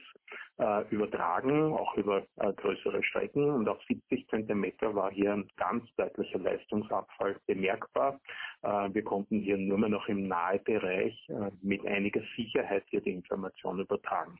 äh, 0.60 0.82
übertragen, 0.90 1.74
auch 1.74 1.96
über 1.96 2.26
äh, 2.38 2.54
größere 2.54 3.04
Strecken 3.04 3.50
und 3.50 3.68
auf 3.68 3.82
70 3.88 4.28
Zentimeter 4.28 4.94
war 4.94 5.12
hier 5.12 5.34
ein 5.34 5.48
ganz 5.58 5.84
deutlicher 5.96 6.40
Leistungsabfall 6.40 7.38
bemerkbar. 7.48 8.20
Äh, 8.62 8.90
wir 8.94 9.04
konnten 9.04 9.40
hier 9.40 9.58
nur 9.58 9.78
mehr 9.78 9.90
noch 9.90 10.08
im 10.08 10.28
Nahebereich 10.28 11.28
äh, 11.30 11.52
mit 11.62 11.86
einiger 11.86 12.22
Sicherheit 12.36 12.84
hier 12.90 13.02
die 13.02 13.14
Information 13.14 13.80
übertragen. 13.80 14.38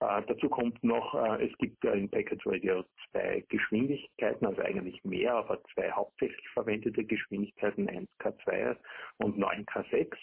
Äh, 0.00 0.22
dazu 0.26 0.48
kommt 0.48 0.82
noch, 0.82 1.14
äh, 1.14 1.46
es 1.46 1.56
gibt 1.58 1.84
ja 1.84 1.92
in 1.92 2.10
Packet 2.10 2.40
Radio 2.46 2.84
zwei 3.10 3.44
Geschwindigkeiten, 3.48 4.46
also 4.46 4.62
eigentlich 4.62 5.02
mehr, 5.04 5.34
aber 5.34 5.62
zwei 5.74 5.90
hauptsächlich 5.90 6.48
verwendete 6.50 7.04
Geschwindigkeiten, 7.04 7.88
1K2 7.88 8.76
und 9.18 9.38
9K6. 9.38 10.16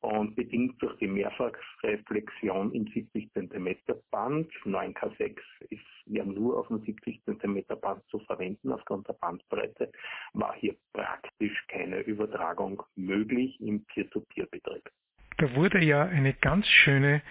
Und 0.00 0.34
bedingt 0.34 0.80
durch 0.82 0.96
die 0.98 1.06
Mehrfachreflexion 1.06 2.72
im 2.72 2.86
70 2.86 3.30
cm 3.32 3.76
Band, 4.10 4.50
9K6 4.64 5.36
ist 5.68 5.80
ja 6.06 6.24
nur 6.24 6.58
auf 6.58 6.68
dem 6.68 6.80
70 6.84 7.22
cm 7.24 7.64
Band 7.80 8.02
zu 8.08 8.18
verwenden 8.20 8.72
aufgrund 8.72 9.06
der 9.08 9.14
Bandbreite, 9.14 9.92
war 10.32 10.54
hier 10.54 10.74
praktisch 10.92 11.66
keine 11.68 12.00
Übertragung 12.00 12.82
möglich 12.96 13.60
im 13.60 13.84
Peer-to-Peer-Betrieb. 13.84 14.88
Da 15.36 15.54
wurde 15.54 15.82
ja 15.82 16.02
eine 16.02 16.34
ganz 16.34 16.66
schöne 16.66 17.22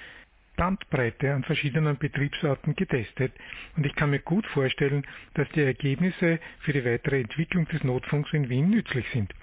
Bandbreite 0.60 1.34
an 1.34 1.44
verschiedenen 1.44 1.98
Betriebsorten 1.98 2.76
getestet 2.76 3.32
und 3.78 3.86
ich 3.86 3.96
kann 3.96 4.10
mir 4.10 4.20
gut 4.20 4.46
vorstellen, 4.48 5.08
dass 5.36 5.48
die 5.52 5.62
Ergebnisse 5.62 6.40
für 6.60 6.74
die 6.74 6.84
weitere 6.84 7.22
Entwicklung 7.22 7.66
des 7.70 7.82
Notfunks 7.86 8.34
in 8.34 8.50
Wien 8.50 8.70
nützlich 8.70 9.08
sind. 9.14 9.34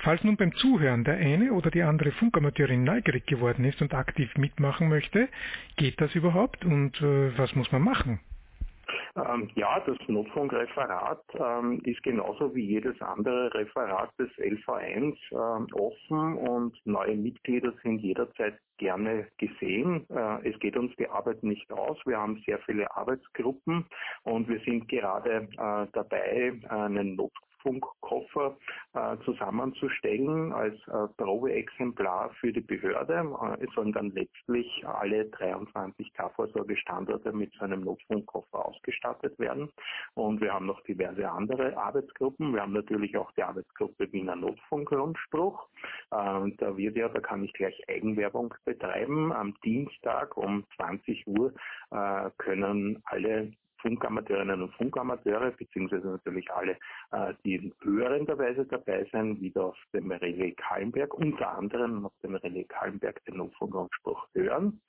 Falls 0.00 0.22
nun 0.24 0.36
beim 0.36 0.54
Zuhören 0.54 1.04
der 1.04 1.16
eine 1.16 1.52
oder 1.52 1.70
die 1.70 1.82
andere 1.82 2.12
Funkamateurin 2.12 2.84
neugierig 2.84 3.26
geworden 3.26 3.64
ist 3.64 3.80
und 3.82 3.94
aktiv 3.94 4.30
mitmachen 4.36 4.88
möchte, 4.88 5.28
geht 5.76 6.00
das 6.00 6.14
überhaupt 6.14 6.64
und 6.64 7.00
äh, 7.00 7.36
was 7.38 7.54
muss 7.54 7.70
man 7.72 7.82
machen? 7.82 8.20
Ähm, 9.16 9.50
ja, 9.54 9.80
das 9.80 9.96
Notfunkreferat 10.06 11.22
ähm, 11.34 11.80
ist 11.84 12.02
genauso 12.02 12.54
wie 12.54 12.64
jedes 12.64 13.00
andere 13.00 13.52
Referat 13.54 14.10
des 14.18 14.30
LV1 14.38 15.16
ähm, 15.32 15.66
offen 15.72 16.36
und 16.36 16.74
neue 16.84 17.16
Mitglieder 17.16 17.72
sind 17.82 17.98
jederzeit 17.98 18.58
gerne 18.78 19.26
gesehen. 19.38 20.06
Äh, 20.10 20.48
es 20.48 20.58
geht 20.60 20.76
uns 20.76 20.94
die 20.96 21.08
Arbeit 21.08 21.42
nicht 21.42 21.70
aus. 21.72 21.98
Wir 22.06 22.18
haben 22.18 22.42
sehr 22.46 22.58
viele 22.60 22.90
Arbeitsgruppen 22.96 23.86
und 24.22 24.48
wir 24.48 24.60
sind 24.60 24.88
gerade 24.88 25.48
äh, 25.52 25.86
dabei, 25.92 26.52
einen 26.68 27.16
Notfunk 27.16 27.47
Funkkoffer 27.62 28.56
äh, 28.94 29.16
zusammenzustellen 29.24 30.52
als 30.52 30.74
äh, 30.88 31.08
Probeexemplar 31.16 32.30
für 32.40 32.52
die 32.52 32.60
Behörde. 32.60 33.14
Äh, 33.14 33.64
es 33.64 33.74
sollen 33.74 33.92
dann 33.92 34.10
letztlich 34.10 34.84
alle 34.86 35.26
23 35.26 36.12
K-Vorsorgestandorte 36.14 37.32
mit 37.32 37.52
so 37.54 37.64
einem 37.64 37.82
Notfunkkoffer 37.82 38.66
ausgestattet 38.66 39.38
werden. 39.38 39.70
Und 40.14 40.40
wir 40.40 40.52
haben 40.52 40.66
noch 40.66 40.82
diverse 40.82 41.28
andere 41.30 41.76
Arbeitsgruppen. 41.76 42.52
Wir 42.54 42.62
haben 42.62 42.72
natürlich 42.72 43.16
auch 43.16 43.30
die 43.32 43.42
Arbeitsgruppe 43.42 44.12
Wiener 44.12 44.36
Notfunkgrundspruch. 44.36 45.68
Äh, 46.10 46.50
da 46.58 46.76
wird 46.76 46.96
ja, 46.96 47.08
da 47.08 47.20
kann 47.20 47.44
ich 47.44 47.52
gleich 47.52 47.80
Eigenwerbung 47.88 48.54
betreiben. 48.64 49.32
Am 49.32 49.54
Dienstag 49.64 50.36
um 50.36 50.64
20 50.76 51.26
Uhr 51.26 51.52
äh, 51.90 52.30
können 52.38 53.02
alle 53.04 53.52
Funkamateurinnen 53.80 54.62
und 54.62 54.74
Funkamateure, 54.74 55.50
beziehungsweise 55.52 56.08
natürlich 56.08 56.50
alle, 56.50 56.76
äh, 57.12 57.34
die 57.44 57.56
in 57.56 57.74
höheren 57.82 58.26
Weise 58.26 58.66
dabei 58.66 59.06
sein, 59.12 59.40
wieder 59.40 59.66
auf 59.66 59.78
dem 59.92 60.10
Relais 60.10 60.54
Kallenberg, 60.56 61.14
unter 61.14 61.56
anderem 61.56 62.06
auf 62.06 62.12
dem 62.22 62.34
Relais 62.36 62.66
Kallenberg 62.68 63.24
den 63.24 63.36
Notfunkanspruch 63.36 64.26
hören. 64.34 64.80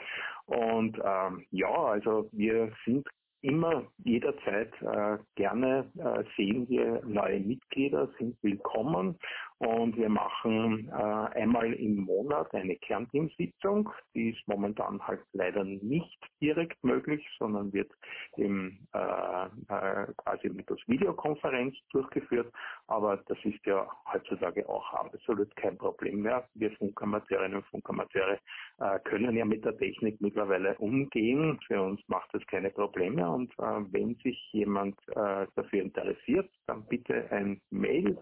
Und 0.46 0.98
ähm, 1.04 1.46
ja, 1.52 1.72
also 1.72 2.30
wir 2.32 2.72
sind 2.86 3.08
immer 3.42 3.84
jederzeit 4.04 4.74
äh, 4.82 5.18
gerne 5.36 5.90
äh, 5.98 6.24
sehen 6.36 6.68
wir 6.68 7.02
neue 7.06 7.40
Mitglieder, 7.40 8.10
sind 8.18 8.36
willkommen 8.42 9.18
und 9.60 9.98
wir 9.98 10.08
machen 10.08 10.90
äh, 10.90 11.40
einmal 11.40 11.74
im 11.74 11.98
Monat 12.06 12.54
eine 12.54 12.78
Kernteamsitzung. 12.78 13.90
Die 14.14 14.30
ist 14.30 14.48
momentan 14.48 15.06
halt 15.06 15.20
leider 15.34 15.66
nicht 15.66 16.18
direkt 16.42 16.82
möglich, 16.82 17.28
sondern 17.38 17.74
wird 17.74 17.92
im, 18.38 18.88
äh, 18.94 19.46
äh, 19.68 20.08
quasi 20.16 20.50
mittels 20.50 20.80
Videokonferenz 20.88 21.76
durchgeführt. 21.92 22.54
Aber 22.88 23.18
das 23.28 23.38
ist 23.44 23.66
ja 23.66 23.86
heutzutage 24.14 24.68
auch 24.70 24.94
absolut 24.94 25.54
kein 25.58 25.78
Problem 25.78 26.22
mehr. 26.22 26.48
Wir 26.54 26.72
Funkamateurinnen 26.78 27.58
und 27.58 27.66
Funkamateure 27.66 28.40
äh, 28.80 29.00
können 29.04 29.36
ja 29.36 29.44
mit 29.44 29.66
der 29.66 29.78
Technik 29.78 30.22
mittlerweile 30.22 30.78
umgehen. 30.78 31.60
Für 31.68 31.82
uns 31.82 32.00
macht 32.08 32.34
das 32.34 32.46
keine 32.48 32.70
Probleme. 32.70 33.30
Und 33.30 33.52
äh, 33.60 33.84
wenn 33.92 34.16
sich 34.24 34.40
jemand 34.54 34.96
äh, 35.10 35.48
dafür 35.56 35.82
interessiert, 35.82 36.50
dann 36.66 36.86
bitte 36.86 37.30
ein 37.32 37.60
Mail 37.72 38.18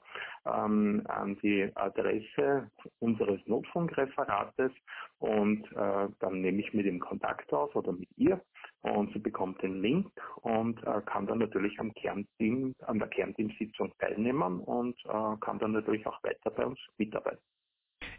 ähm, 0.47 1.03
an 1.05 1.26
die 1.35 1.69
Adresse 1.75 2.69
unseres 2.99 3.39
Notfunkreferates 3.47 4.71
und 5.19 5.65
äh, 5.73 6.07
dann 6.19 6.41
nehme 6.41 6.59
ich 6.59 6.73
mit 6.73 6.85
ihm 6.85 6.99
Kontakt 6.99 7.51
auf 7.53 7.75
oder 7.75 7.91
mit 7.91 8.09
ihr 8.17 8.41
und 8.81 9.11
sie 9.13 9.19
bekommt 9.19 9.61
den 9.61 9.81
Link 9.81 10.11
und 10.41 10.81
äh, 10.83 11.01
kann 11.05 11.27
dann 11.27 11.39
natürlich 11.39 11.79
am 11.79 11.93
Kernteam, 11.93 12.73
an 12.85 12.99
der 12.99 13.07
Kernteamsitzung 13.09 13.93
teilnehmen 13.99 14.61
und 14.61 14.97
äh, 15.05 15.37
kann 15.41 15.59
dann 15.59 15.73
natürlich 15.73 16.05
auch 16.05 16.21
weiter 16.23 16.51
bei 16.51 16.65
uns 16.65 16.79
mitarbeiten. 16.97 17.41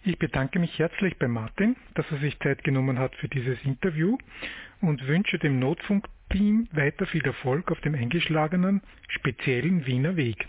Ich 0.05 0.18
bedanke 0.18 0.59
mich 0.59 0.79
herzlich 0.79 1.18
bei 1.18 1.29
Martin, 1.29 1.77
dass 1.94 2.11
er 2.11 2.18
sich 2.18 2.38
Zeit 2.40 2.64
genommen 2.64 2.99
hat 2.99 3.14
für 3.16 3.29
dieses 3.29 3.62
Interview 3.64 4.16
und 4.81 5.07
wünsche 5.07 5.38
dem 5.38 5.59
Notfunkteam 5.59 6.68
weiter 6.73 7.07
viel 7.07 7.25
Erfolg 7.25 7.71
auf 7.71 7.81
dem 7.81 7.94
eingeschlagenen, 7.94 8.83
speziellen 9.09 9.87
Wiener 9.87 10.16
Weg. 10.16 10.49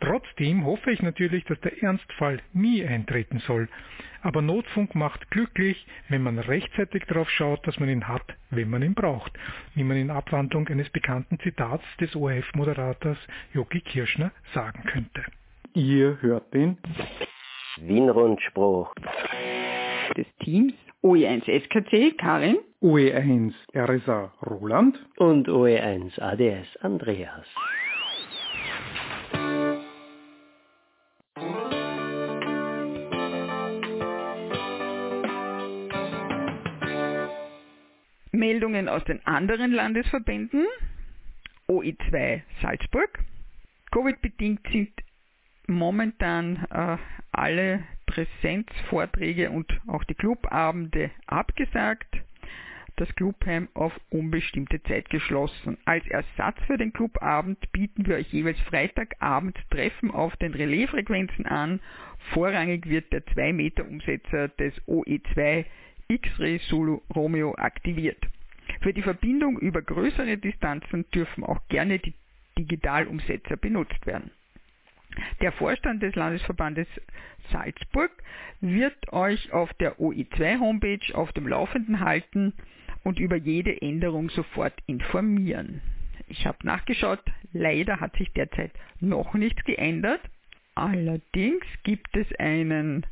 Trotzdem 0.00 0.64
hoffe 0.64 0.90
ich 0.90 1.02
natürlich, 1.02 1.44
dass 1.44 1.60
der 1.60 1.82
Ernstfall 1.82 2.40
nie 2.52 2.84
eintreten 2.84 3.38
soll. 3.40 3.68
Aber 4.22 4.40
Notfunk 4.40 4.94
macht 4.94 5.30
glücklich, 5.30 5.86
wenn 6.08 6.22
man 6.22 6.38
rechtzeitig 6.38 7.04
darauf 7.06 7.28
schaut, 7.30 7.66
dass 7.66 7.78
man 7.78 7.88
ihn 7.88 8.08
hat, 8.08 8.24
wenn 8.50 8.70
man 8.70 8.82
ihn 8.82 8.94
braucht, 8.94 9.32
wie 9.74 9.84
man 9.84 9.96
in 9.98 10.10
Abwandlung 10.10 10.66
eines 10.68 10.88
bekannten 10.90 11.38
Zitats 11.40 11.84
des 12.00 12.16
ORF-Moderators 12.16 13.18
Jogi 13.52 13.80
Kirschner 13.80 14.32
sagen 14.54 14.82
könnte. 14.84 15.24
Ihr 15.74 16.18
hört 16.22 16.54
den 16.54 16.78
Wienrundspruch 17.80 18.94
des 20.16 20.26
Teams 20.38 20.72
OE1 21.02 21.44
SKC 21.44 22.16
Karin, 22.16 22.56
OE1 22.80 23.52
RSA 23.76 24.32
Roland 24.46 24.98
und 25.18 25.48
OE1 25.48 26.18
ADS 26.18 26.76
Andreas. 26.78 27.46
Meldungen 38.44 38.90
aus 38.90 39.02
den 39.04 39.26
anderen 39.26 39.72
Landesverbänden. 39.72 40.66
OE2 41.66 42.42
Salzburg. 42.60 43.24
Covid-bedingt 43.90 44.60
sind 44.70 44.90
momentan 45.66 46.66
äh, 46.68 46.98
alle 47.32 47.84
Präsenzvorträge 48.04 49.50
und 49.50 49.72
auch 49.86 50.04
die 50.04 50.14
Clubabende 50.14 51.10
abgesagt. 51.26 52.18
Das 52.96 53.08
Clubheim 53.14 53.68
auf 53.72 53.98
unbestimmte 54.10 54.82
Zeit 54.82 55.08
geschlossen. 55.08 55.78
Als 55.86 56.06
Ersatz 56.08 56.58
für 56.66 56.76
den 56.76 56.92
Clubabend 56.92 57.72
bieten 57.72 58.04
wir 58.04 58.16
euch 58.16 58.30
jeweils 58.30 58.60
Freitagabend 58.60 59.56
Treffen 59.70 60.10
auf 60.10 60.36
den 60.36 60.52
Relaisfrequenzen 60.52 61.46
an. 61.46 61.80
Vorrangig 62.34 62.90
wird 62.90 63.10
der 63.10 63.24
2 63.24 63.54
Meter 63.54 63.88
Umsetzer 63.88 64.48
des 64.48 64.74
OE2 64.86 65.64
X-Ray 66.08 66.58
Solo 66.68 67.02
Romeo 67.14 67.54
aktiviert. 67.56 68.18
Für 68.80 68.92
die 68.92 69.02
Verbindung 69.02 69.58
über 69.58 69.82
größere 69.82 70.36
Distanzen 70.36 71.04
dürfen 71.10 71.44
auch 71.44 71.66
gerne 71.68 71.98
die 71.98 72.14
Digitalumsetzer 72.58 73.56
benutzt 73.56 74.06
werden. 74.06 74.30
Der 75.40 75.52
Vorstand 75.52 76.02
des 76.02 76.14
Landesverbandes 76.14 76.88
Salzburg 77.52 78.10
wird 78.60 79.12
euch 79.12 79.52
auf 79.52 79.72
der 79.74 79.98
OI2 79.98 80.58
Homepage 80.58 81.14
auf 81.14 81.32
dem 81.32 81.46
Laufenden 81.46 82.00
halten 82.00 82.52
und 83.04 83.18
über 83.18 83.36
jede 83.36 83.80
Änderung 83.80 84.30
sofort 84.30 84.74
informieren. 84.86 85.82
Ich 86.26 86.46
habe 86.46 86.58
nachgeschaut, 86.62 87.22
leider 87.52 88.00
hat 88.00 88.16
sich 88.16 88.32
derzeit 88.32 88.72
noch 89.00 89.34
nichts 89.34 89.62
geändert. 89.64 90.20
Allerdings 90.74 91.64
gibt 91.84 92.16
es 92.16 92.26
einen 92.38 93.06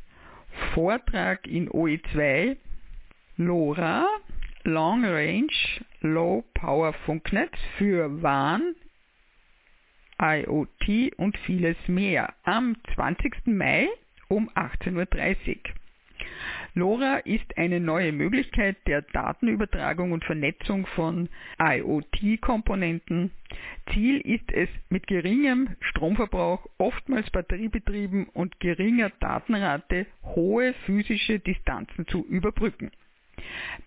Vortrag 0.73 1.47
in 1.47 1.69
OE2 1.69 2.57
LoRa 3.37 4.05
Long 4.63 5.03
Range 5.03 5.47
Low 6.01 6.43
Power 6.53 6.93
Funknetz 6.93 7.51
für 7.79 8.21
WAN, 8.21 8.75
IoT 10.21 11.17
und 11.17 11.35
vieles 11.39 11.75
mehr 11.87 12.35
am 12.43 12.75
20. 12.93 13.47
Mai 13.47 13.87
um 14.27 14.51
18.30 14.51 15.49
Uhr. 15.49 15.73
LoRa 16.75 17.17
ist 17.25 17.57
eine 17.57 17.79
neue 17.79 18.11
Möglichkeit 18.11 18.77
der 18.85 19.01
Datenübertragung 19.01 20.11
und 20.11 20.23
Vernetzung 20.23 20.85
von 20.85 21.27
IoT-Komponenten. 21.59 23.31
Ziel 23.91 24.19
ist 24.21 24.51
es, 24.51 24.69
mit 24.89 25.07
geringem 25.07 25.75
Stromverbrauch, 25.79 26.67
oftmals 26.77 27.31
batteriebetrieben 27.31 28.27
und 28.27 28.59
geringer 28.59 29.09
Datenrate 29.19 30.05
hohe 30.23 30.75
physische 30.85 31.39
Distanzen 31.39 32.05
zu 32.07 32.23
überbrücken. 32.27 32.91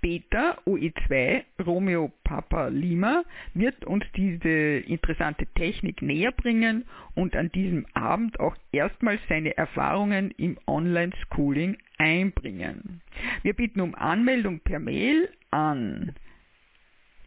Beta 0.01 0.59
OE2 0.67 1.43
Romeo 1.65 2.13
Papa 2.25 2.69
Lima 2.69 3.25
wird 3.55 3.85
uns 3.85 4.05
diese 4.17 4.49
interessante 4.49 5.47
Technik 5.55 6.03
näher 6.03 6.33
bringen 6.33 6.85
und 7.15 7.35
an 7.37 7.51
diesem 7.53 7.87
Abend 7.95 8.39
auch 8.41 8.57
erstmals 8.73 9.21
seine 9.29 9.57
Erfahrungen 9.57 10.31
im 10.33 10.59
Online-Schooling 10.67 11.77
einbringen. 11.99 13.01
Wir 13.43 13.55
bitten 13.55 13.81
um 13.81 13.95
Anmeldung 13.95 14.61
per 14.61 14.79
Mail 14.79 15.31
an 15.51 16.15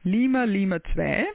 lima 0.03 0.43
lima 0.45 0.79
2, 0.93 1.25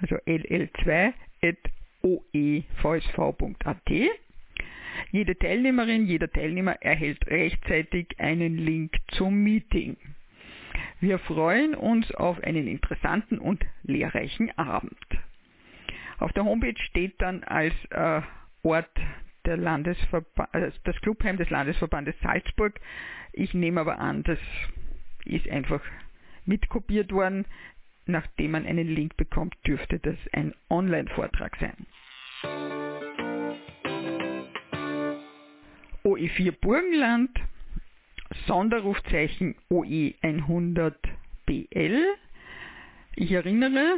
also 0.00 0.16
ll2 0.16 1.12
at 1.42 1.56
oevsv.at 2.02 3.82
jede 5.10 5.38
Teilnehmerin, 5.38 6.06
jeder 6.06 6.30
Teilnehmer 6.30 6.82
erhält 6.82 7.26
rechtzeitig 7.26 8.18
einen 8.18 8.56
Link 8.56 8.96
zum 9.08 9.42
Meeting. 9.42 9.96
Wir 11.00 11.18
freuen 11.18 11.74
uns 11.74 12.10
auf 12.14 12.42
einen 12.42 12.66
interessanten 12.66 13.38
und 13.38 13.64
lehrreichen 13.82 14.56
Abend. 14.58 14.96
Auf 16.18 16.32
der 16.32 16.44
Homepage 16.44 16.78
steht 16.84 17.20
dann 17.20 17.44
als 17.44 17.74
äh, 17.90 18.22
Ort 18.62 18.90
der 19.44 19.56
Landesverba 19.56 20.48
äh, 20.52 20.70
das 20.84 20.96
Clubheim 21.02 21.36
des 21.36 21.50
Landesverbandes 21.50 22.14
Salzburg. 22.22 22.80
Ich 23.32 23.52
nehme 23.54 23.80
aber 23.80 23.98
an, 23.98 24.22
das 24.22 24.38
ist 25.24 25.48
einfach 25.48 25.82
mitkopiert 26.46 27.12
worden. 27.12 27.44
Nachdem 28.06 28.52
man 28.52 28.66
einen 28.66 28.88
Link 28.88 29.16
bekommt, 29.16 29.56
dürfte 29.66 29.98
das 29.98 30.16
ein 30.32 30.54
Online-Vortrag 30.70 31.56
sein. 31.56 32.85
OE4 36.06 36.52
Burgenland, 36.60 37.30
Sonderrufzeichen 38.46 39.56
OE100BL. 39.68 42.00
Ich 43.16 43.32
erinnere, 43.32 43.96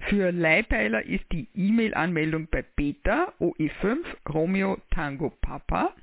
Für 0.00 0.30
Leihpeiler 0.30 1.02
ist 1.04 1.24
die 1.32 1.48
E-Mail-Anmeldung 1.54 2.48
bei 2.50 2.62
Beta 2.62 3.32
OE5 3.40 3.98
Romeo 4.28 4.76
Tango 4.90 5.30
Papa. 5.40 5.94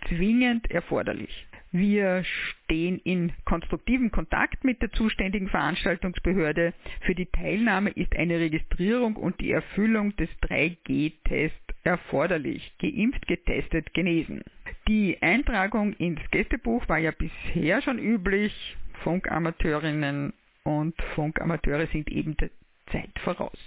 zwingend 0.08 0.70
erforderlich. 0.70 1.46
Wir 1.72 2.24
stehen 2.24 2.98
in 3.04 3.32
konstruktivem 3.44 4.10
Kontakt 4.10 4.64
mit 4.64 4.82
der 4.82 4.90
zuständigen 4.90 5.48
Veranstaltungsbehörde. 5.48 6.74
Für 7.02 7.14
die 7.14 7.26
Teilnahme 7.26 7.90
ist 7.90 8.16
eine 8.16 8.40
Registrierung 8.40 9.14
und 9.14 9.40
die 9.40 9.52
Erfüllung 9.52 10.16
des 10.16 10.28
3G-Tests 10.42 11.69
erforderlich. 11.82 12.72
Geimpft, 12.78 13.26
getestet, 13.26 13.92
genesen. 13.94 14.44
Die 14.88 15.18
Eintragung 15.20 15.92
ins 15.94 16.20
Gästebuch 16.30 16.88
war 16.88 16.98
ja 16.98 17.12
bisher 17.12 17.82
schon 17.82 17.98
üblich. 17.98 18.76
Funkamateurinnen 19.02 20.32
und 20.64 21.00
Funkamateure 21.14 21.86
sind 21.86 22.10
eben 22.10 22.36
der 22.36 22.50
Zeit 22.92 23.18
voraus. 23.24 23.58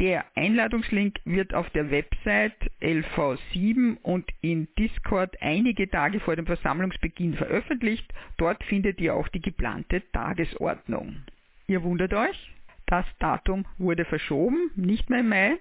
Der 0.00 0.24
Einladungslink 0.36 1.18
wird 1.26 1.52
auf 1.52 1.68
der 1.70 1.90
Website 1.90 2.56
LV7 2.80 3.98
und 4.00 4.24
in 4.40 4.68
Discord 4.78 5.36
einige 5.42 5.90
Tage 5.90 6.18
vor 6.18 6.34
dem 6.34 6.46
Versammlungsbeginn 6.46 7.34
veröffentlicht. 7.34 8.10
Dort 8.38 8.64
findet 8.64 9.00
ihr 9.02 9.14
auch 9.14 9.28
die 9.28 9.42
geplante 9.42 10.02
Tagesordnung. 10.12 11.24
Ihr 11.66 11.82
wundert 11.82 12.14
euch? 12.14 12.54
Das 12.88 13.06
Datum 13.18 13.64
wurde 13.76 14.06
verschoben, 14.06 14.70
nicht 14.74 15.10
mehr 15.10 15.20
im 15.20 15.28
Mai, 15.28 15.58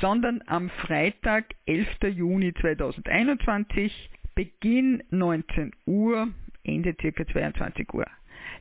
sondern 0.00 0.44
am 0.46 0.70
Freitag, 0.70 1.46
11. 1.66 1.88
Juni 2.14 2.54
2021, 2.54 4.08
Beginn 4.36 5.02
19 5.10 5.72
Uhr, 5.86 6.28
Ende 6.62 6.94
ca. 6.94 7.26
22 7.26 7.92
Uhr. 7.92 8.06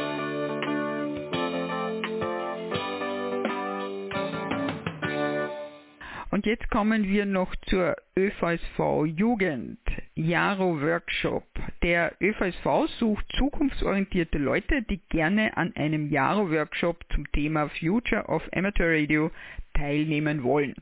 Und 6.31 6.45
jetzt 6.45 6.69
kommen 6.69 7.09
wir 7.09 7.25
noch 7.25 7.53
zur 7.67 7.97
ÖVSV 8.17 9.05
Jugend 9.17 9.79
Jaro 10.15 10.79
Workshop. 10.79 11.43
Der 11.83 12.13
ÖVSV 12.21 12.87
sucht 12.99 13.25
zukunftsorientierte 13.37 14.37
Leute, 14.37 14.81
die 14.81 15.01
gerne 15.09 15.57
an 15.57 15.75
einem 15.75 16.09
Jaro 16.09 16.49
Workshop 16.49 17.03
zum 17.13 17.29
Thema 17.33 17.67
Future 17.77 18.23
of 18.27 18.47
Amateur 18.55 18.87
Radio 18.87 19.29
teilnehmen 19.73 20.41
wollen. 20.43 20.73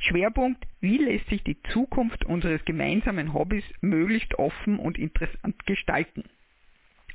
Schwerpunkt, 0.00 0.66
wie 0.82 0.98
lässt 0.98 1.30
sich 1.30 1.42
die 1.44 1.56
Zukunft 1.72 2.26
unseres 2.26 2.62
gemeinsamen 2.66 3.32
Hobbys 3.32 3.64
möglichst 3.80 4.38
offen 4.38 4.78
und 4.78 4.98
interessant 4.98 5.64
gestalten? 5.64 6.24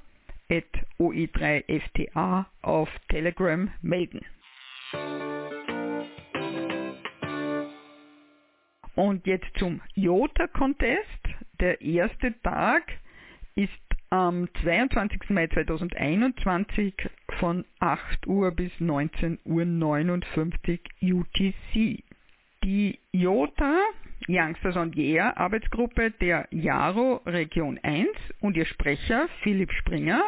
at 0.49 0.65
oe3fta 0.99 2.45
auf 2.63 2.89
Telegram 3.07 3.71
melden. 3.81 4.25
Und 8.95 9.25
jetzt 9.25 9.57
zum 9.57 9.79
Jota 9.95 10.47
Contest. 10.47 11.07
Der 11.61 11.79
erste 11.81 12.33
Tag 12.41 12.91
ist 13.55 13.86
am 14.09 14.47
22. 14.61 15.29
Mai 15.29 15.47
2021 15.47 16.93
von 17.39 17.65
8 17.79 18.27
Uhr 18.27 18.51
bis 18.51 18.71
19.59 18.79 20.79
Uhr 21.01 21.19
UTC. 21.19 22.03
Die 22.63 22.99
IOTA 23.11 23.79
Youngsters 24.27 24.75
on 24.75 24.91
Year 24.93 25.37
Arbeitsgruppe 25.37 26.11
der 26.11 26.47
JARO 26.51 27.21
Region 27.25 27.79
1 27.83 28.07
und 28.41 28.57
ihr 28.57 28.65
Sprecher 28.65 29.27
Philipp 29.43 29.71
Springer 29.71 30.23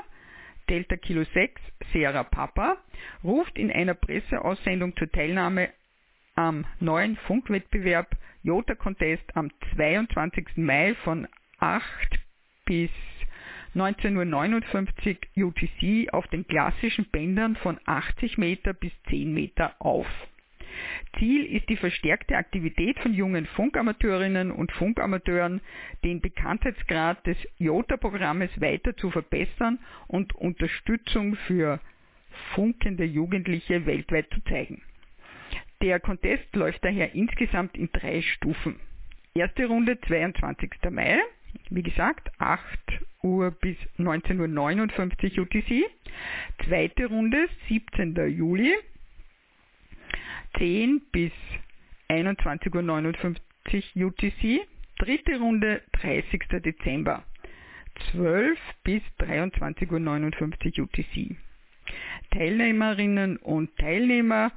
Delta 0.69 0.95
Kilo 0.95 1.23
6 1.23 1.59
Sierra 1.91 2.23
Papa 2.23 2.77
ruft 3.23 3.57
in 3.57 3.71
einer 3.71 3.95
Presseaussendung 3.95 4.95
zur 4.95 5.11
Teilnahme 5.11 5.69
am 6.35 6.65
neuen 6.79 7.17
Funkwettbewerb 7.17 8.15
Jota 8.43 8.75
Contest 8.75 9.25
am 9.35 9.49
22. 9.75 10.57
Mai 10.57 10.95
von 11.03 11.27
8 11.59 11.83
bis 12.65 12.91
19.59 13.75 15.17
Uhr 15.37 15.47
UTC 15.47 16.13
auf 16.13 16.27
den 16.27 16.47
klassischen 16.47 17.05
Bändern 17.05 17.55
von 17.57 17.79
80 17.85 18.37
Meter 18.37 18.73
bis 18.73 18.91
10 19.09 19.33
Meter 19.33 19.75
auf. 19.79 20.07
Ziel 21.17 21.45
ist 21.45 21.67
die 21.69 21.77
verstärkte 21.77 22.37
Aktivität 22.37 22.99
von 22.99 23.13
jungen 23.13 23.45
Funkamateurinnen 23.47 24.51
und 24.51 24.71
Funkamateuren, 24.71 25.61
den 26.03 26.21
Bekanntheitsgrad 26.21 27.25
des 27.25 27.37
JOTA-Programmes 27.57 28.49
weiter 28.61 28.95
zu 28.95 29.11
verbessern 29.11 29.79
und 30.07 30.35
Unterstützung 30.35 31.35
für 31.47 31.79
funkende 32.53 33.03
Jugendliche 33.03 33.85
weltweit 33.85 34.29
zu 34.33 34.41
zeigen. 34.45 34.81
Der 35.81 35.99
Contest 35.99 36.55
läuft 36.55 36.83
daher 36.83 37.13
insgesamt 37.15 37.77
in 37.77 37.89
drei 37.91 38.21
Stufen. 38.21 38.79
Erste 39.33 39.65
Runde 39.65 39.99
22. 40.01 40.71
Mai, 40.91 41.19
wie 41.69 41.83
gesagt, 41.83 42.29
8 42.39 42.79
Uhr 43.23 43.51
bis 43.51 43.77
19.59 43.97 45.37
Uhr 45.37 45.43
UTC. 45.43 45.85
Zweite 46.65 47.07
Runde 47.07 47.47
17. 47.67 48.15
Juli 48.29 48.73
10 50.57 51.01
bis 51.11 51.31
21.59 52.09 53.95
Uhr 53.95 54.07
UTC. 54.07 54.67
Dritte 54.97 55.39
Runde 55.39 55.81
30. 55.93 56.61
Dezember 56.63 57.23
12 58.11 58.59
bis 58.83 59.01
23.59 59.19 60.79
Uhr 60.79 60.85
UTC. 60.85 61.35
Teilnehmerinnen 62.31 63.37
und 63.37 63.75
Teilnehmer 63.77 64.51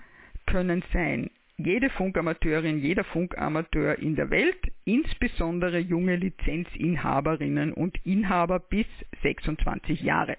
können 0.46 0.85
sein 0.92 1.31
jede 1.64 1.90
Funkamateurin, 1.90 2.81
jeder 2.81 3.05
Funkamateur 3.05 3.98
in 3.98 4.16
der 4.16 4.31
Welt, 4.31 4.59
insbesondere 4.85 5.79
junge 5.79 6.16
Lizenzinhaberinnen 6.16 7.72
und 7.72 7.98
Inhaber 8.05 8.59
bis 8.59 8.87
26 9.22 10.01
Jahre. 10.01 10.37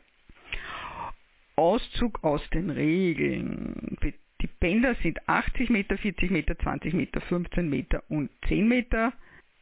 Auszug 1.55 2.23
aus 2.23 2.41
den 2.49 2.69
Regeln. 2.69 3.97
Die 4.41 4.49
Bänder 4.59 4.95
sind 5.03 5.27
80 5.29 5.69
Meter, 5.69 5.97
40 5.97 6.31
Meter, 6.31 6.57
20 6.57 6.93
Meter, 6.93 7.21
15 7.21 7.69
Meter 7.69 8.03
und 8.09 8.29
10 8.47 8.67
Meter. 8.67 9.13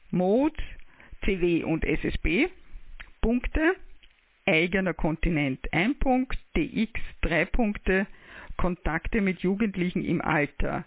Mode, 0.10 0.56
CW 1.24 1.64
und 1.64 1.86
SSB. 1.86 2.48
Punkte. 3.22 3.76
Eigener 4.46 4.94
Kontinent 4.94 5.72
1 5.72 6.00
Punkt, 6.00 6.38
DX 6.58 7.00
3 7.22 7.46
Punkte. 7.46 8.08
Kontakte 8.58 9.22
mit 9.22 9.40
Jugendlichen 9.42 10.04
im 10.04 10.22
Alter 10.22 10.86